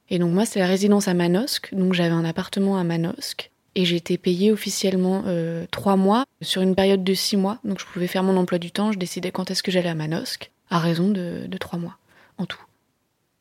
Et 0.09 0.19
donc 0.19 0.33
moi, 0.33 0.45
c'est 0.45 0.59
la 0.59 0.67
résidence 0.67 1.07
à 1.07 1.13
Manosque. 1.13 1.73
Donc 1.73 1.93
j'avais 1.93 2.13
un 2.13 2.25
appartement 2.25 2.77
à 2.77 2.83
Manosque. 2.83 3.51
Et 3.75 3.85
j'ai 3.85 3.95
été 3.95 4.17
payée 4.17 4.51
officiellement 4.51 5.23
euh, 5.27 5.65
trois 5.69 5.95
mois 5.95 6.25
sur 6.41 6.61
une 6.61 6.75
période 6.75 7.03
de 7.03 7.13
six 7.13 7.37
mois. 7.37 7.59
Donc 7.63 7.79
je 7.79 7.85
pouvais 7.85 8.07
faire 8.07 8.23
mon 8.23 8.37
emploi 8.37 8.57
du 8.57 8.71
temps. 8.71 8.91
Je 8.91 8.97
décidais 8.97 9.31
quand 9.31 9.51
est-ce 9.51 9.61
que 9.61 9.71
j'allais 9.71 9.89
à 9.89 9.95
Manosque, 9.95 10.51
à 10.69 10.79
raison 10.79 11.09
de, 11.09 11.47
trois 11.59 11.79
mois 11.79 11.97
en 12.37 12.45
tout. 12.45 12.61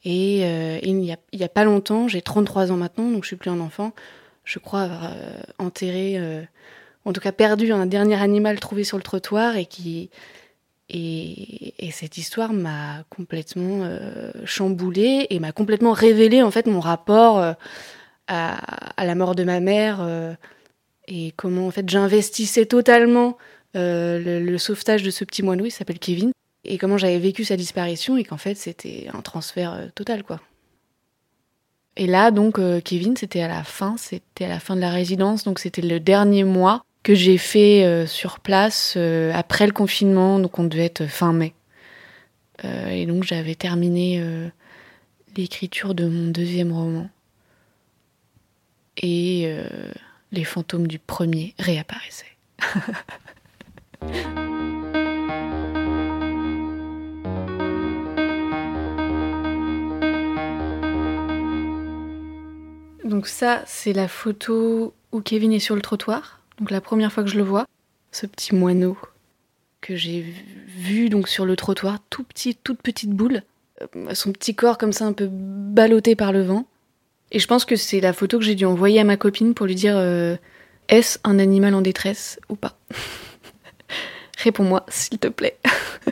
Et, 0.05 0.45
euh, 0.45 0.79
il 0.83 0.97
n'y 0.97 1.13
a, 1.13 1.49
pas 1.49 1.65
longtemps, 1.65 2.09
j'ai 2.09 2.23
33 2.23 2.71
ans 2.71 2.77
maintenant, 2.77 3.11
donc 3.11 3.25
je 3.25 3.29
suis 3.29 3.37
plus 3.37 3.51
un 3.51 3.61
enfant. 3.61 3.93
Je 4.45 4.59
crois 4.59 4.83
avoir 4.83 5.05
euh, 5.13 5.41
enterré, 5.59 6.21
en 7.05 7.13
tout 7.13 7.21
cas 7.21 7.33
perdu 7.33 7.73
un 7.73 7.87
dernier 7.87 8.21
animal 8.21 8.61
trouvé 8.61 8.85
sur 8.85 8.97
le 8.97 9.03
trottoir 9.03 9.57
et 9.57 9.67
qui, 9.67 10.11
et, 10.89 11.91
cette 11.93 12.19
histoire 12.19 12.53
m'a 12.53 13.05
complètement 13.11 13.81
euh, 13.83 14.31
chamboulée 14.45 15.27
et 15.31 15.41
m'a 15.41 15.53
complètement 15.53 15.93
révélé 15.93 16.43
en 16.43 16.51
fait 16.51 16.67
mon 16.67 16.81
rapport 16.81 17.39
euh, 17.39 17.53
à, 18.29 19.05
la 19.05 19.15
mort 19.15 19.35
de 19.35 19.45
ma 19.45 19.61
mère 19.61 19.99
euh, 20.01 20.35
et 21.09 21.33
comment 21.37 21.67
en 21.67 21.71
fait 21.71 21.89
j'investissais 21.89 22.67
totalement 22.67 23.37
le, 23.75 24.57
sauvetage 24.57 25.03
de 25.03 25.11
ce 25.11 25.25
petit 25.25 25.43
moineau, 25.43 25.67
il 25.67 25.71
s'appelle 25.71 25.99
Kevin, 25.99 26.33
et 26.67 26.79
comment 26.79 26.99
j'avais 26.99 27.19
vécu 27.19 27.45
sa 27.45 27.57
disparition 27.57 28.17
et 28.17 28.25
qu'en 28.25 28.37
fait 28.37 28.55
c'était 28.55 29.09
un 29.13 29.23
transfert 29.23 29.91
total 29.95 30.23
quoi. 30.23 30.41
Et 31.97 32.07
là 32.07 32.31
donc 32.31 32.61
Kevin 32.85 33.17
c'était 33.17 33.43
à 33.43 33.49
la 33.49 33.65
fin, 33.65 33.97
c'était 33.97 34.45
à 34.45 34.49
la 34.49 34.61
fin 34.61 34.77
de 34.77 34.81
la 34.81 34.91
résidence, 34.91 35.45
donc 35.45 35.59
c'était 35.59 35.83
le 35.83 36.01
dernier 36.01 36.45
mois 36.45 36.85
que 37.07 37.15
j'ai 37.15 37.39
fait 37.39 37.85
euh, 37.85 38.05
sur 38.05 38.41
place 38.41 38.95
euh, 38.97 39.31
après 39.33 39.65
le 39.65 39.73
confinement, 39.73 40.41
donc 40.41 40.59
on 40.59 40.65
devait 40.65 40.87
être 40.87 41.07
fin 41.07 41.33
mai. 41.33 41.55
Euh, 42.65 42.89
et 42.89 43.07
donc 43.07 43.23
j'avais 43.23 43.55
terminé 43.55 44.21
l'écriture 45.37 45.95
de 45.95 46.09
mon 46.09 46.33
deuxième 46.33 46.73
roman. 46.73 47.09
Et 48.97 49.55
les 50.33 50.45
fantômes 50.45 50.89
du 50.89 50.99
premier 50.99 51.55
réapparaissaient. 51.59 52.37
Donc 63.07 63.29
ça, 63.29 63.63
c'est 63.67 63.93
la 63.93 64.09
photo 64.09 64.93
où 65.13 65.21
Kevin 65.21 65.53
est 65.53 65.61
sur 65.61 65.77
le 65.77 65.81
trottoir. 65.81 66.41
Donc 66.59 66.73
la 66.73 66.81
première 66.81 67.13
fois 67.13 67.23
que 67.23 67.31
je 67.31 67.37
le 67.37 67.45
vois, 67.45 67.67
ce 68.11 68.27
petit 68.27 68.55
moineau 68.55 68.99
que 69.81 69.95
j'ai 69.95 70.27
vu 70.67 71.09
donc 71.09 71.29
sur 71.29 71.47
le 71.47 71.55
trottoir, 71.55 71.99
tout 72.11 72.25
petit, 72.25 72.57
toute 72.57 72.83
petite 72.83 73.11
boule, 73.11 73.43
euh, 73.81 74.15
son 74.15 74.33
petit 74.33 74.57
corps 74.57 74.77
comme 74.77 74.93
ça 74.93 75.05
un 75.05 75.13
peu 75.13 75.29
ballotté 75.31 76.17
par 76.17 76.33
le 76.33 76.43
vent. 76.43 76.67
Et 77.31 77.39
je 77.39 77.47
pense 77.47 77.65
que 77.65 77.77
c'est 77.77 78.01
la 78.01 78.13
photo 78.13 78.39
que 78.39 78.45
j'ai 78.45 78.57
dû 78.57 78.65
envoyer 78.65 78.99
à 78.99 79.05
ma 79.05 79.17
copine 79.17 79.55
pour 79.55 79.67
lui 79.67 79.77
dire 79.77 79.97
euh, 79.97 80.37
est-ce 80.89 81.21
un 81.23 81.39
animal 81.39 81.75
en 81.75 81.83
détresse 81.83 82.41
ou 82.49 82.57
pas? 82.57 82.77
Réponds-moi, 84.39 84.85
s'il 84.89 85.19
te 85.19 85.29
plaît. 85.29 85.57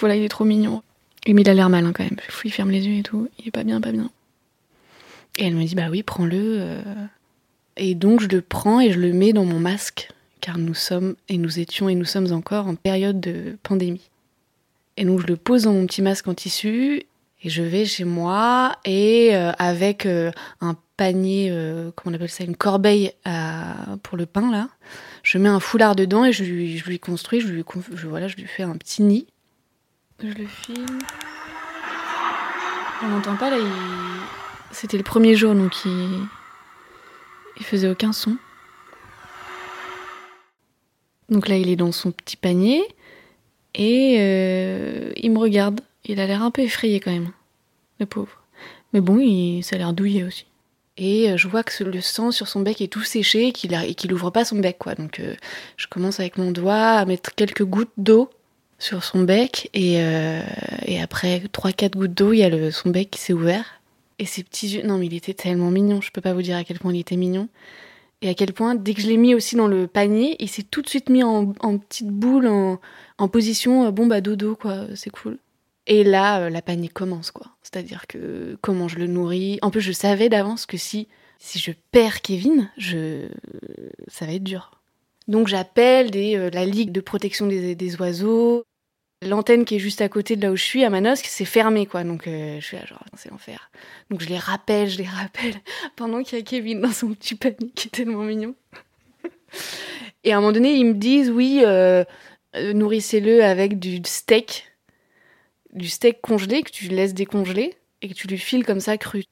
voilà, 0.00 0.16
il 0.16 0.24
est 0.24 0.28
trop 0.28 0.44
mignon. 0.44 0.82
Mais 1.28 1.42
il 1.42 1.48
a 1.48 1.54
l'air 1.54 1.68
malin 1.68 1.92
quand 1.92 2.02
même. 2.02 2.18
Il 2.44 2.52
ferme 2.52 2.72
les 2.72 2.84
yeux 2.84 2.98
et 2.98 3.02
tout. 3.04 3.28
Il 3.38 3.46
est 3.46 3.52
pas 3.52 3.62
bien, 3.62 3.80
pas 3.80 3.92
bien. 3.92 4.10
Et 5.38 5.46
elle 5.46 5.54
me 5.54 5.64
dit 5.64 5.74
bah 5.74 5.88
oui, 5.90 6.02
prends-le. 6.02 6.58
Euh. 6.60 6.82
Et 7.76 7.94
donc 7.94 8.20
je 8.20 8.28
le 8.28 8.42
prends 8.42 8.80
et 8.80 8.92
je 8.92 9.00
le 9.00 9.12
mets 9.12 9.32
dans 9.32 9.44
mon 9.44 9.58
masque, 9.58 10.10
car 10.40 10.58
nous 10.58 10.74
sommes 10.74 11.14
et 11.28 11.38
nous 11.38 11.58
étions 11.58 11.88
et 11.88 11.94
nous 11.94 12.04
sommes 12.04 12.32
encore 12.32 12.66
en 12.66 12.74
période 12.74 13.20
de 13.20 13.56
pandémie. 13.62 14.10
Et 14.96 15.04
donc 15.04 15.20
je 15.20 15.26
le 15.26 15.36
pose 15.36 15.62
dans 15.62 15.72
mon 15.72 15.86
petit 15.86 16.02
masque 16.02 16.28
en 16.28 16.34
tissu 16.34 17.04
et 17.44 17.48
je 17.48 17.62
vais 17.62 17.86
chez 17.86 18.04
moi 18.04 18.76
et 18.84 19.34
euh, 19.34 19.52
avec 19.58 20.04
euh, 20.04 20.30
un 20.60 20.76
panier, 20.98 21.50
comment 21.96 22.12
on 22.12 22.14
appelle 22.14 22.28
ça, 22.28 22.44
une 22.44 22.54
corbeille 22.54 23.12
pour 24.02 24.16
le 24.16 24.26
pain 24.26 24.52
là, 24.52 24.68
je 25.22 25.38
mets 25.38 25.48
un 25.48 25.58
foulard 25.58 25.96
dedans 25.96 26.24
et 26.24 26.32
je 26.32 26.44
lui, 26.44 26.76
je 26.76 26.84
lui 26.84 27.00
construis, 27.00 27.40
je 27.40 27.48
lui, 27.48 27.64
voilà, 28.04 28.28
je 28.28 28.36
lui 28.36 28.46
fais 28.46 28.62
un 28.62 28.76
petit 28.76 29.02
nid. 29.02 29.26
Je 30.22 30.28
le 30.28 30.46
filme. 30.46 30.98
On 33.02 33.08
n'entend 33.08 33.36
pas 33.36 33.50
là, 33.50 33.56
il 33.58 34.41
c'était 34.72 34.96
le 34.96 35.02
premier 35.02 35.34
jour, 35.34 35.54
donc 35.54 35.84
il... 35.84 36.26
il 37.58 37.64
faisait 37.64 37.88
aucun 37.88 38.12
son. 38.12 38.36
Donc 41.28 41.48
là, 41.48 41.56
il 41.56 41.68
est 41.68 41.76
dans 41.76 41.92
son 41.92 42.10
petit 42.10 42.36
panier 42.36 42.82
et 43.74 44.16
euh, 44.18 45.12
il 45.16 45.30
me 45.30 45.38
regarde. 45.38 45.80
Il 46.04 46.20
a 46.20 46.26
l'air 46.26 46.42
un 46.42 46.50
peu 46.50 46.62
effrayé 46.62 47.00
quand 47.00 47.12
même, 47.12 47.30
le 48.00 48.06
pauvre. 48.06 48.42
Mais 48.92 49.00
bon, 49.00 49.18
il, 49.18 49.62
ça 49.62 49.76
a 49.76 49.78
l'air 49.78 49.92
douillet 49.92 50.24
aussi. 50.24 50.46
Et 50.98 51.30
euh, 51.30 51.36
je 51.36 51.48
vois 51.48 51.62
que 51.62 51.84
le 51.84 52.00
sang 52.00 52.32
sur 52.32 52.48
son 52.48 52.60
bec 52.60 52.80
est 52.80 52.88
tout 52.92 53.02
séché 53.02 53.48
et 53.48 53.52
qu'il 53.52 53.70
n'ouvre 54.10 54.24
ouvre 54.24 54.30
pas 54.30 54.44
son 54.44 54.58
bec, 54.58 54.76
quoi. 54.78 54.94
Donc 54.94 55.20
euh, 55.20 55.34
je 55.76 55.86
commence 55.86 56.20
avec 56.20 56.36
mon 56.36 56.50
doigt 56.50 56.74
à 56.74 57.04
mettre 57.06 57.34
quelques 57.34 57.64
gouttes 57.64 57.92
d'eau 57.96 58.28
sur 58.78 59.04
son 59.04 59.22
bec 59.22 59.70
et, 59.74 60.00
et 60.86 61.00
après 61.00 61.44
3-4 61.52 61.92
gouttes 61.92 62.14
d'eau, 62.14 62.32
il 62.32 62.38
y 62.38 62.42
a 62.42 62.48
le, 62.48 62.72
son 62.72 62.90
bec 62.90 63.12
qui 63.12 63.20
s'est 63.20 63.32
ouvert 63.32 63.80
et 64.22 64.26
ses 64.26 64.42
petits 64.44 64.68
yeux. 64.68 64.82
Non, 64.82 64.98
mais 64.98 65.06
il 65.06 65.14
était 65.14 65.34
tellement 65.34 65.70
mignon. 65.70 66.00
Je 66.00 66.10
peux 66.10 66.20
pas 66.20 66.32
vous 66.32 66.42
dire 66.42 66.56
à 66.56 66.64
quel 66.64 66.78
point 66.78 66.92
il 66.92 67.00
était 67.00 67.16
mignon. 67.16 67.48
Et 68.22 68.28
à 68.28 68.34
quel 68.34 68.52
point, 68.52 68.76
dès 68.76 68.94
que 68.94 69.02
je 69.02 69.08
l'ai 69.08 69.16
mis 69.16 69.34
aussi 69.34 69.56
dans 69.56 69.66
le 69.66 69.88
panier, 69.88 70.36
il 70.38 70.48
s'est 70.48 70.62
tout 70.62 70.80
de 70.80 70.88
suite 70.88 71.08
mis 71.08 71.24
en, 71.24 71.52
petite 71.52 72.08
boule, 72.08 72.46
en, 72.46 73.28
position 73.28 73.84
euh, 73.84 73.90
bon 73.90 74.06
bah 74.06 74.20
dodo, 74.20 74.54
quoi, 74.54 74.86
c'est 74.94 75.10
cool. 75.10 75.38
Et 75.88 76.04
là, 76.04 76.42
euh, 76.42 76.50
la 76.50 76.62
panique 76.62 76.92
commence, 76.92 77.32
quoi. 77.32 77.48
C'est-à-dire 77.64 78.06
que 78.06 78.56
comment 78.60 78.86
je 78.86 78.98
le 78.98 79.08
nourris. 79.08 79.58
En 79.60 79.72
plus, 79.72 79.80
je 79.80 79.90
savais 79.90 80.28
d'avance 80.28 80.66
que 80.66 80.76
si, 80.76 81.08
si 81.40 81.58
je 81.58 81.72
perds 81.90 82.22
Kevin, 82.22 82.70
je... 82.76 83.26
ça 84.06 84.24
va 84.24 84.34
être 84.34 84.44
dur. 84.44 84.80
Donc 85.26 85.48
j'appelle 85.48 86.10
euh, 86.14 86.50
la 86.50 86.64
Ligue 86.64 86.92
de 86.92 87.00
protection 87.00 87.46
des, 87.46 87.74
des 87.74 87.96
oiseaux, 87.96 88.64
l'antenne 89.26 89.64
qui 89.64 89.76
est 89.76 89.78
juste 89.78 90.00
à 90.00 90.08
côté 90.08 90.36
de 90.36 90.42
là 90.42 90.52
où 90.52 90.56
je 90.56 90.62
suis, 90.62 90.84
à 90.84 90.90
Manosque, 90.90 91.26
c'est 91.26 91.44
fermé, 91.44 91.86
quoi. 91.86 92.04
Donc, 92.04 92.26
euh, 92.26 92.60
je 92.60 92.64
suis 92.64 92.76
là, 92.76 92.84
genre, 92.86 93.02
c'est 93.16 93.30
l'enfer. 93.30 93.70
Donc, 94.10 94.20
je 94.20 94.28
les 94.28 94.38
rappelle, 94.38 94.88
je 94.88 94.98
les 94.98 95.08
rappelle, 95.08 95.54
pendant 95.96 96.22
qu'il 96.22 96.38
y 96.38 96.40
a 96.40 96.44
Kevin 96.44 96.80
dans 96.80 96.92
son 96.92 97.14
petit 97.14 97.34
panier 97.34 97.70
qui 97.74 97.88
est 97.88 97.90
tellement 97.90 98.22
mignon. 98.22 98.54
Et 100.24 100.32
à 100.32 100.36
un 100.36 100.40
moment 100.40 100.52
donné, 100.52 100.74
ils 100.74 100.86
me 100.86 100.94
disent, 100.94 101.30
oui, 101.30 101.62
euh, 101.64 102.04
euh, 102.56 102.72
nourrissez-le 102.72 103.42
avec 103.42 103.78
du 103.78 104.00
steak, 104.04 104.72
du 105.72 105.88
steak 105.88 106.20
congelé, 106.20 106.62
que 106.62 106.70
tu 106.70 106.88
laisses 106.88 107.14
décongeler, 107.14 107.74
et 108.02 108.08
que 108.08 108.14
tu 108.14 108.28
lui 108.28 108.38
files 108.38 108.64
comme 108.64 108.80
ça 108.80 108.98
cru. 108.98 109.24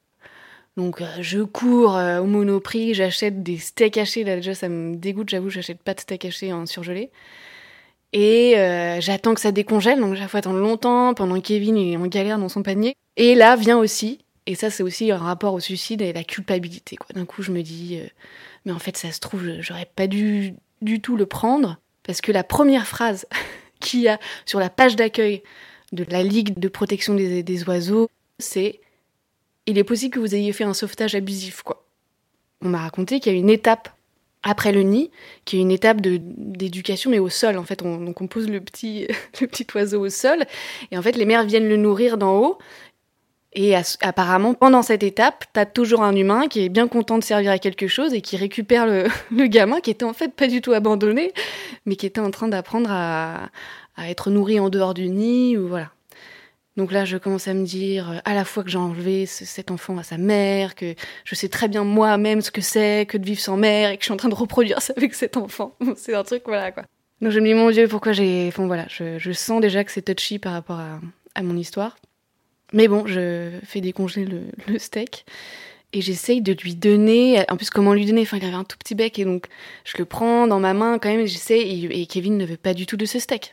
Donc, 0.77 1.01
je 1.19 1.39
cours 1.41 1.95
au 1.95 2.25
Monoprix, 2.25 2.93
j'achète 2.93 3.43
des 3.43 3.57
steaks 3.57 3.97
hachés. 3.97 4.23
Là, 4.23 4.37
déjà, 4.37 4.55
ça 4.55 4.69
me 4.69 4.95
dégoûte, 4.95 5.29
j'avoue, 5.29 5.49
j'achète 5.49 5.83
pas 5.83 5.93
de 5.93 5.99
steak 5.99 6.23
haché 6.25 6.53
en 6.53 6.65
surgelé. 6.65 7.11
Et 8.13 8.57
euh, 8.57 8.99
j'attends 8.99 9.33
que 9.33 9.41
ça 9.41 9.51
décongèle, 9.51 9.99
donc 9.99 10.15
j'ai 10.15 10.27
faut 10.27 10.37
attendre 10.37 10.59
longtemps 10.59 11.13
pendant 11.13 11.35
que 11.35 11.47
Kevin 11.47 11.77
est 11.77 11.95
en 11.95 12.07
galère 12.07 12.37
dans 12.37 12.49
son 12.49 12.63
panier. 12.63 12.95
Et 13.15 13.35
là 13.35 13.55
vient 13.55 13.77
aussi, 13.77 14.19
et 14.45 14.55
ça 14.55 14.69
c'est 14.69 14.83
aussi 14.83 15.11
un 15.11 15.17
rapport 15.17 15.53
au 15.53 15.59
suicide 15.59 16.01
et 16.01 16.11
la 16.11 16.23
culpabilité. 16.23 16.97
Quoi. 16.97 17.07
D'un 17.13 17.25
coup 17.25 17.41
je 17.41 17.51
me 17.51 17.61
dis, 17.61 17.99
euh, 18.01 18.07
mais 18.65 18.73
en 18.73 18.79
fait 18.79 18.97
ça 18.97 19.11
se 19.11 19.19
trouve, 19.19 19.43
j'aurais 19.61 19.89
pas 19.95 20.07
dû 20.07 20.53
du 20.81 20.99
tout 20.99 21.15
le 21.15 21.25
prendre, 21.25 21.77
parce 22.03 22.19
que 22.21 22.31
la 22.31 22.43
première 22.43 22.85
phrase 22.85 23.25
qu'il 23.79 24.01
y 24.01 24.09
a 24.09 24.19
sur 24.45 24.59
la 24.59 24.69
page 24.69 24.95
d'accueil 24.95 25.41
de 25.93 26.05
la 26.09 26.23
Ligue 26.23 26.59
de 26.59 26.67
protection 26.67 27.13
des, 27.13 27.43
des 27.43 27.63
oiseaux, 27.63 28.09
c'est 28.39 28.81
il 29.67 29.77
est 29.77 29.83
possible 29.83 30.15
que 30.15 30.19
vous 30.19 30.35
ayez 30.35 30.51
fait 30.53 30.63
un 30.63 30.73
sauvetage 30.73 31.15
abusif, 31.15 31.61
quoi. 31.61 31.85
On 32.63 32.69
m'a 32.69 32.79
raconté 32.79 33.19
qu'il 33.19 33.31
y 33.31 33.35
a 33.35 33.39
une 33.39 33.49
étape 33.49 33.89
après 34.43 34.71
le 34.71 34.81
nid, 34.81 35.11
qui 35.45 35.57
est 35.57 35.61
une 35.61 35.71
étape 35.71 36.01
d'éducation, 36.01 37.11
mais 37.11 37.19
au 37.19 37.29
sol. 37.29 37.57
En 37.57 37.63
fait, 37.63 37.81
on, 37.83 37.97
donc 37.97 38.21
on 38.21 38.27
pose 38.27 38.49
le 38.49 38.61
petit, 38.61 39.07
le 39.41 39.47
petit 39.47 39.67
oiseau 39.75 40.05
au 40.05 40.09
sol, 40.09 40.45
et 40.91 40.97
en 40.97 41.01
fait, 41.01 41.15
les 41.15 41.25
mères 41.25 41.45
viennent 41.45 41.67
le 41.69 41.77
nourrir 41.77 42.17
d'en 42.17 42.37
haut. 42.37 42.57
Et 43.53 43.75
apparemment, 43.75 44.53
pendant 44.53 44.81
cette 44.81 45.03
étape, 45.03 45.43
t'as 45.51 45.65
toujours 45.65 46.03
un 46.03 46.15
humain 46.15 46.47
qui 46.47 46.63
est 46.63 46.69
bien 46.69 46.87
content 46.87 47.17
de 47.17 47.23
servir 47.23 47.51
à 47.51 47.59
quelque 47.59 47.87
chose 47.87 48.13
et 48.13 48.21
qui 48.21 48.37
récupère 48.37 48.85
le, 49.31 49.47
gamin 49.47 49.81
qui 49.81 49.91
était 49.91 50.05
en 50.05 50.13
fait 50.13 50.33
pas 50.33 50.47
du 50.47 50.61
tout 50.61 50.71
abandonné, 50.71 51.33
mais 51.85 51.97
qui 51.97 52.05
était 52.05 52.21
en 52.21 52.31
train 52.31 52.47
d'apprendre 52.47 52.89
à, 52.89 53.49
à 53.97 54.09
être 54.09 54.29
nourri 54.29 54.59
en 54.59 54.69
dehors 54.69 54.93
du 54.93 55.09
nid, 55.09 55.57
ou 55.57 55.67
voilà. 55.67 55.91
Donc 56.77 56.91
là, 56.91 57.03
je 57.03 57.17
commence 57.17 57.47
à 57.47 57.53
me 57.53 57.65
dire 57.65 58.09
euh, 58.09 58.17
à 58.23 58.33
la 58.33 58.45
fois 58.45 58.63
que 58.63 58.69
j'ai 58.69 58.77
enlevé 58.77 59.25
cet 59.25 59.71
enfant 59.71 59.97
à 59.97 60.03
sa 60.03 60.17
mère, 60.17 60.75
que 60.75 60.95
je 61.25 61.35
sais 61.35 61.49
très 61.49 61.67
bien 61.67 61.83
moi-même 61.83 62.41
ce 62.41 62.51
que 62.51 62.61
c'est 62.61 63.05
que 63.07 63.17
de 63.17 63.25
vivre 63.25 63.41
sans 63.41 63.57
mère 63.57 63.91
et 63.91 63.97
que 63.97 64.03
je 64.03 64.05
suis 64.05 64.13
en 64.13 64.17
train 64.17 64.29
de 64.29 64.35
reproduire 64.35 64.81
ça 64.81 64.93
avec 64.95 65.13
cet 65.13 65.35
enfant. 65.35 65.75
c'est 65.97 66.13
un 66.13 66.23
truc, 66.23 66.43
voilà 66.45 66.71
quoi. 66.71 66.83
Donc 67.19 67.31
je 67.31 67.39
me 67.39 67.45
dis, 67.45 67.53
mon 67.53 67.69
Dieu, 67.71 67.87
pourquoi 67.87 68.13
j'ai. 68.13 68.47
Enfin 68.47 68.65
voilà, 68.65 68.87
je, 68.89 69.31
sens 69.31 69.61
déjà 69.61 69.83
que 69.83 69.91
c'est 69.91 70.01
touchy 70.01 70.39
par 70.39 70.53
rapport 70.53 70.79
à, 71.35 71.43
mon 71.43 71.55
histoire. 71.55 71.97
Mais 72.73 72.87
bon, 72.87 73.05
je 73.05 73.51
fais 73.63 73.81
décongeler 73.81 74.25
le, 74.25 74.79
steak 74.79 75.25
et 75.93 76.01
j'essaye 76.01 76.41
de 76.41 76.53
lui 76.53 76.73
donner. 76.73 77.45
En 77.49 77.57
plus, 77.57 77.69
comment 77.69 77.93
lui 77.93 78.05
donner? 78.05 78.21
Enfin, 78.21 78.37
il 78.37 78.45
avait 78.45 78.55
un 78.55 78.63
tout 78.63 78.77
petit 78.77 78.95
bec 78.95 79.19
et 79.19 79.25
donc 79.25 79.47
je 79.83 79.97
le 79.99 80.05
prends 80.05 80.47
dans 80.47 80.59
ma 80.59 80.73
main 80.73 80.97
quand 80.97 81.09
même. 81.09 81.27
J'essaie 81.27 81.59
et, 81.59 82.01
et 82.01 82.05
Kevin 82.07 82.37
ne 82.37 82.45
veut 82.45 82.57
pas 82.57 82.73
du 82.73 82.87
tout 82.87 82.97
de 82.97 83.05
ce 83.05 83.19
steak. 83.19 83.51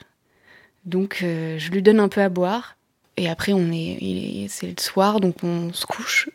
Donc 0.86 1.20
euh, 1.22 1.58
je 1.58 1.70
lui 1.70 1.82
donne 1.82 2.00
un 2.00 2.08
peu 2.08 2.22
à 2.22 2.28
boire. 2.28 2.77
Et 3.18 3.28
après, 3.28 3.52
on 3.52 3.72
est, 3.72 4.46
c'est 4.48 4.68
le 4.68 4.80
soir, 4.80 5.18
donc 5.18 5.42
on 5.42 5.72
se 5.72 5.86
couche. 5.86 6.30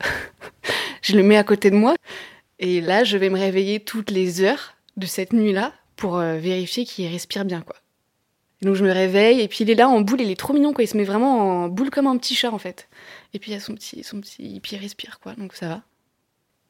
je 1.01 1.15
le 1.15 1.23
mets 1.23 1.37
à 1.37 1.43
côté 1.45 1.71
de 1.71 1.77
moi. 1.77 1.95
Et 2.59 2.81
là, 2.81 3.05
je 3.05 3.17
vais 3.17 3.29
me 3.29 3.39
réveiller 3.39 3.79
toutes 3.79 4.11
les 4.11 4.41
heures 4.41 4.75
de 4.97 5.05
cette 5.05 5.31
nuit-là 5.31 5.71
pour 5.95 6.17
euh, 6.17 6.35
vérifier 6.37 6.83
qu'il 6.83 7.07
respire 7.07 7.45
bien, 7.45 7.61
quoi. 7.61 7.75
donc 8.61 8.75
je 8.75 8.83
me 8.83 8.91
réveille 8.91 9.39
et 9.41 9.47
puis 9.47 9.59
il 9.61 9.69
est 9.69 9.75
là 9.75 9.87
en 9.87 10.01
boule, 10.01 10.21
il 10.21 10.29
est 10.29 10.39
trop 10.39 10.53
mignon, 10.53 10.73
quoi. 10.73 10.83
Il 10.83 10.87
se 10.87 10.97
met 10.97 11.05
vraiment 11.05 11.63
en 11.63 11.69
boule 11.69 11.89
comme 11.89 12.05
un 12.05 12.17
petit 12.17 12.35
chat, 12.35 12.51
en 12.51 12.57
fait. 12.57 12.89
Et 13.33 13.39
puis 13.39 13.51
il 13.51 13.53
y 13.53 13.57
a 13.57 13.61
son 13.61 13.75
petit, 13.75 14.03
son 14.03 14.19
petit, 14.19 14.59
puis 14.61 14.75
il 14.75 14.79
respire, 14.79 15.19
quoi. 15.21 15.33
Donc 15.35 15.55
ça 15.55 15.69
va. 15.69 15.81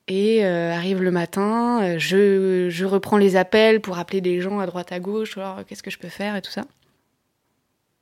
Et 0.07 0.45
euh, 0.45 0.71
arrive 0.73 1.01
le 1.01 1.11
matin, 1.11 1.81
euh, 1.81 1.95
je, 1.97 2.69
je 2.69 2.85
reprends 2.85 3.17
les 3.17 3.35
appels 3.35 3.81
pour 3.81 3.97
appeler 3.97 4.21
des 4.21 4.41
gens 4.41 4.59
à 4.59 4.67
droite 4.67 4.91
à 4.91 4.99
gauche, 4.99 5.37
alors 5.39 5.65
qu'est-ce 5.65 5.81
que 5.81 5.91
je 5.91 5.97
peux 5.97 6.09
faire 6.09 6.35
et 6.35 6.41
tout 6.43 6.51
ça. 6.51 6.65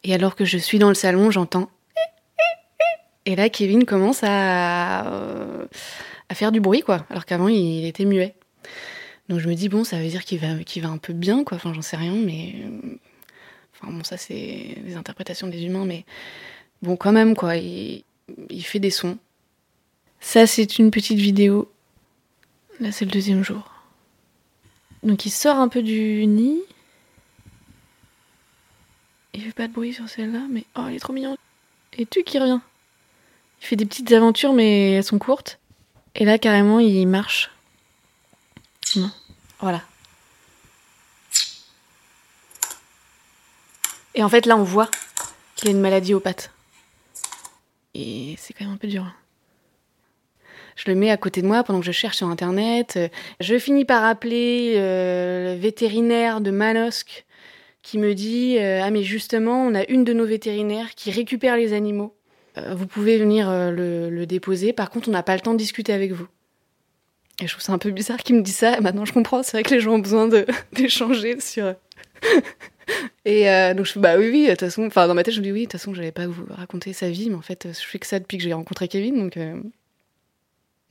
Et 0.04 0.13
alors 0.13 0.36
que 0.36 0.43
je 0.43 0.58
suis 0.58 0.78
dans 0.78 0.89
le 0.89 0.95
salon, 0.95 1.32
j'entends 1.32 1.69
et 3.26 3.36
là, 3.36 3.50
Kevin 3.50 3.86
commence 3.86 4.22
à, 4.24 5.08
euh, 5.14 5.66
à 6.30 6.36
faire 6.36 6.52
du 6.52 6.60
bruit, 6.60 6.82
quoi, 6.82 7.06
alors 7.10 7.26
qu'avant, 7.26 7.48
il 7.48 7.86
était 7.86 8.06
muet. 8.06 8.36
Donc 9.30 9.40
je 9.40 9.48
me 9.48 9.54
dis, 9.54 9.70
bon, 9.70 9.84
ça 9.84 10.00
veut 10.02 10.08
dire 10.08 10.26
qu'il 10.26 10.40
va, 10.40 10.56
va 10.56 10.90
un 10.90 10.98
peu 10.98 11.14
bien, 11.14 11.44
quoi. 11.44 11.58
Enfin, 11.58 11.74
j'en 11.74 11.82
sais 11.82 11.98
rien, 11.98 12.14
mais. 12.14 12.56
Enfin, 13.74 13.92
bon, 13.92 14.04
ça, 14.04 14.18
c'est 14.18 14.78
des 14.84 14.96
interprétations 14.96 15.48
des 15.48 15.64
humains, 15.64 15.86
mais. 15.86 16.06
Bon, 16.82 16.96
quand 16.96 17.12
même, 17.12 17.36
quoi. 17.36 17.56
Il, 17.58 18.04
il 18.50 18.64
fait 18.64 18.80
des 18.80 18.90
sons. 18.90 19.18
Ça, 20.20 20.48
c'est 20.48 20.80
une 20.80 20.92
petite 20.92 21.20
vidéo. 21.20 21.72
Là, 22.80 22.92
c'est 22.92 23.06
le 23.06 23.12
deuxième 23.12 23.44
jour. 23.44 23.72
Donc, 25.04 25.26
il 25.26 25.32
sort 25.32 25.58
un 25.58 25.68
peu 25.68 25.82
du 25.84 26.26
nid. 26.26 26.60
Il 29.34 29.42
fait 29.42 29.54
pas 29.54 29.68
de 29.68 29.74
bruit 29.74 29.94
sur 29.94 30.10
celle-là, 30.10 30.42
mais. 30.50 30.66
Oh, 30.76 30.86
il 30.90 30.96
est 30.96 31.00
trop 31.00 31.14
mignon. 31.14 31.38
Et 31.98 32.06
tu 32.06 32.24
qui 32.24 32.40
reviens 32.40 32.62
il 33.62 33.67
fait 33.67 33.76
des 33.76 33.86
petites 33.86 34.12
aventures, 34.12 34.54
mais 34.54 34.93
elles 34.93 35.04
sont 35.04 35.19
courtes. 35.19 35.60
Et 36.15 36.26
là, 36.26 36.38
carrément, 36.38 36.80
il 36.80 37.06
marche. 37.08 37.52
Voilà. 39.60 39.82
Et 44.15 44.24
en 44.24 44.30
fait, 44.30 44.45
là, 44.45 44.58
on 44.58 44.63
voit 44.63 44.89
qu'il 45.56 45.69
a 45.69 45.71
une 45.71 45.80
maladie 45.80 46.13
aux 46.13 46.19
pattes. 46.19 46.52
Et 47.93 48.36
c'est 48.39 48.54
quand 48.54 48.65
même 48.65 48.74
un 48.74 48.78
peu 48.78 48.88
dur. 48.88 49.06
Je 50.76 50.89
le 50.89 50.95
mets 50.95 51.12
à 51.12 51.17
côté 51.17 51.41
de 51.41 51.47
moi 51.47 51.63
pendant 51.63 51.80
que 51.80 51.86
je 51.86 51.91
cherche 51.91 52.17
sur 52.17 52.28
Internet. 52.28 53.00
Je 53.39 53.60
finis 53.60 53.86
par 53.86 54.04
appeler 54.04 54.74
le 54.76 55.56
vétérinaire 55.60 56.41
de 56.41 56.50
Manosque 56.50 57.26
qui 57.84 58.00
me 58.00 58.15
dit 58.15 58.58
Ah, 58.58 58.89
mais 58.89 59.04
justement, 59.04 59.63
on 59.63 59.76
a 59.76 59.86
une 59.86 60.04
de 60.04 60.13
nos 60.13 60.26
vétérinaires 60.26 60.95
qui 60.95 61.12
récupère 61.12 61.56
les 61.56 61.74
animaux. 61.74 62.15
Vous 62.56 62.88
pouvez 62.88 63.18
venir 63.18 63.50
le, 63.72 64.10
le 64.10 64.26
déposer. 64.26 64.74
Par 64.74 64.90
contre, 64.90 65.10
on 65.10 65.12
n'a 65.12 65.24
pas 65.24 65.36
le 65.36 65.42
temps 65.42 65.54
de 65.54 65.58
discuter 65.58 65.94
avec 65.94 66.12
vous. 66.12 66.28
Et 67.42 67.48
je 67.48 67.54
trouve 67.54 67.64
ça 67.64 67.74
un 67.74 67.80
peu 67.80 67.92
bizarre 67.92 68.18
qu'il 68.18 68.36
me 68.36 68.42
dise 68.42 68.56
ça. 68.56 68.80
maintenant, 68.82 69.06
je 69.06 69.14
comprends. 69.14 69.42
C'est 69.42 69.58
vrai 69.58 69.64
que 69.64 69.74
les 69.74 69.80
gens 69.80 69.94
ont 69.94 70.00
besoin 70.00 70.30
d'échanger 70.74 71.40
sur. 71.40 71.74
et 73.26 73.50
euh, 73.50 73.74
donc, 73.74 73.88
je 73.88 73.98
bah 73.98 74.18
oui, 74.18 74.30
oui, 74.30 74.44
de 74.46 74.52
toute 74.52 74.60
façon. 74.60 74.86
Enfin, 74.86 75.08
dans 75.08 75.16
ma 75.16 75.24
tête, 75.24 75.34
je 75.34 75.40
me 75.40 75.46
dis 75.46 75.52
oui, 75.52 75.62
de 75.62 75.66
toute 75.66 75.74
façon, 75.74 75.94
j'allais 75.94 76.12
pas 76.12 76.28
vous 76.28 76.46
raconter 76.50 76.94
sa 76.94 77.10
vie, 77.10 77.30
mais 77.30 77.36
en 77.36 77.42
fait, 77.42 77.68
je 77.68 77.86
fais 77.86 78.00
que 78.00 78.06
ça 78.06 78.20
depuis 78.20 78.38
que 78.38 78.44
j'ai 78.44 78.54
rencontré 78.54 78.88
Kevin. 78.88 79.18
Donc, 79.18 79.38
euh. 79.38 79.60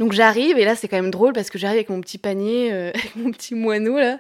Donc 0.01 0.13
j'arrive, 0.13 0.59
et 0.59 0.65
là, 0.65 0.75
c'est 0.75 0.89
quand 0.89 0.97
même 0.97 1.13
drôle 1.13 1.33
parce 1.33 1.49
que 1.51 1.59
j'arrive 1.59 1.77
avec 1.77 1.91
mon 1.91 2.01
petit 2.01 2.19
panier, 2.19 2.73
euh, 2.73 2.91
avec 2.95 3.15
mon 3.15 3.31
petit 3.31 3.55
moineau, 3.55 3.99
là. 3.99 4.19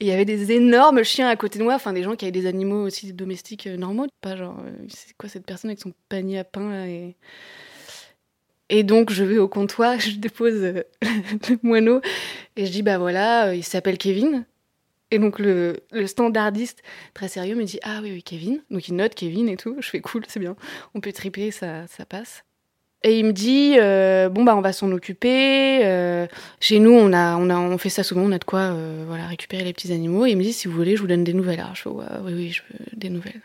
Et 0.00 0.04
il 0.04 0.06
y 0.08 0.12
avait 0.12 0.24
des 0.24 0.50
énormes 0.50 1.04
chiens 1.04 1.28
à 1.28 1.36
côté 1.36 1.60
de 1.60 1.64
moi, 1.64 1.74
enfin, 1.74 1.92
des 1.92 2.02
gens 2.02 2.16
qui 2.16 2.24
avaient 2.24 2.32
des 2.32 2.46
animaux 2.46 2.84
aussi 2.86 3.12
domestiques 3.12 3.66
normaux. 3.66 4.06
Pas 4.20 4.34
genre, 4.34 4.56
c'est 4.88 5.16
quoi 5.16 5.28
cette 5.28 5.46
personne 5.46 5.70
avec 5.70 5.80
son 5.80 5.92
panier 6.08 6.38
à 6.40 6.44
pain, 6.44 6.68
là, 6.68 6.88
et. 6.88 7.14
Et 8.70 8.84
donc, 8.84 9.10
je 9.10 9.24
vais 9.24 9.36
au 9.36 9.48
comptoir, 9.48 9.98
je 10.00 10.12
dépose 10.12 10.54
euh, 10.54 10.84
le 11.02 11.58
moineau 11.62 12.00
et 12.56 12.64
je 12.64 12.70
dis, 12.70 12.82
bah 12.82 12.98
voilà, 12.98 13.48
euh, 13.48 13.54
il 13.54 13.64
s'appelle 13.64 13.98
Kevin. 13.98 14.46
Et 15.10 15.18
donc, 15.18 15.40
le, 15.40 15.82
standardiste, 16.06 16.82
très 17.14 17.26
sérieux, 17.26 17.56
me 17.56 17.64
dit, 17.64 17.80
ah 17.82 17.98
oui, 18.00 18.12
oui, 18.12 18.22
Kevin. 18.22 18.62
Donc, 18.70 18.86
il 18.86 18.94
note 18.94 19.14
Kevin 19.16 19.48
et 19.48 19.56
tout. 19.56 19.76
Je 19.80 19.88
fais, 19.88 20.00
cool, 20.00 20.22
c'est 20.28 20.38
bien. 20.38 20.54
On 20.94 21.00
peut 21.00 21.12
triper, 21.12 21.50
ça, 21.50 21.88
ça 21.88 22.06
passe. 22.06 22.44
Et 23.02 23.18
il 23.18 23.24
me 23.24 23.32
dit, 23.32 23.76
euh, 23.78 24.28
bon, 24.28 24.44
bah, 24.44 24.54
on 24.56 24.60
va 24.60 24.72
s'en 24.72 24.92
occuper. 24.92 25.80
chez 26.60 26.78
nous, 26.78 26.92
on, 26.92 27.12
a, 27.12 27.36
on, 27.36 27.48
a, 27.48 27.56
on 27.56 27.78
fait 27.78 27.88
ça 27.88 28.02
souvent, 28.02 28.22
on 28.22 28.32
a 28.32 28.38
de 28.38 28.44
quoi 28.44 28.74
voilà, 29.06 29.26
récupérer 29.26 29.64
les 29.64 29.72
petits 29.72 29.92
animaux. 29.92 30.26
Et 30.26 30.30
il 30.30 30.36
me 30.36 30.42
dit, 30.42 30.52
si 30.52 30.68
vous 30.68 30.74
voulez, 30.74 30.96
je 30.96 31.00
vous 31.00 31.08
donne 31.08 31.24
des 31.24 31.32
nouvelles. 31.32 31.60
Alors, 31.60 31.74
je 31.74 31.82
fais, 31.82 31.88
oui, 31.88 32.32
oui, 32.34 32.50
je 32.50 32.62
veux 32.62 32.84
des 32.96 33.08
nouvelles. 33.08 33.40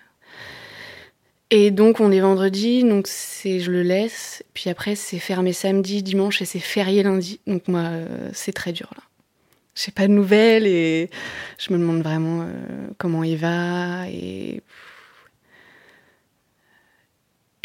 Et 1.51 1.69
donc 1.71 1.99
on 1.99 2.11
est 2.11 2.19
vendredi, 2.19 2.83
donc 2.83 3.07
c'est 3.07 3.59
je 3.59 3.71
le 3.71 3.83
laisse. 3.83 4.43
Puis 4.53 4.69
après 4.69 4.95
c'est 4.95 5.19
fermé 5.19 5.53
samedi, 5.53 6.01
dimanche 6.01 6.41
et 6.41 6.45
c'est 6.45 6.59
férié 6.59 7.03
lundi. 7.03 7.39
Donc 7.45 7.67
moi 7.67 7.81
euh, 7.81 8.29
c'est 8.33 8.51
très 8.51 8.71
dur 8.71 8.89
là. 8.95 9.03
J'ai 9.75 9.91
pas 9.91 10.07
de 10.07 10.13
nouvelles 10.13 10.65
et 10.65 11.09
je 11.59 11.73
me 11.73 11.77
demande 11.77 12.01
vraiment 12.01 12.41
euh, 12.41 12.87
comment 12.97 13.23
il 13.23 13.37
va 13.37 14.09
et 14.09 14.61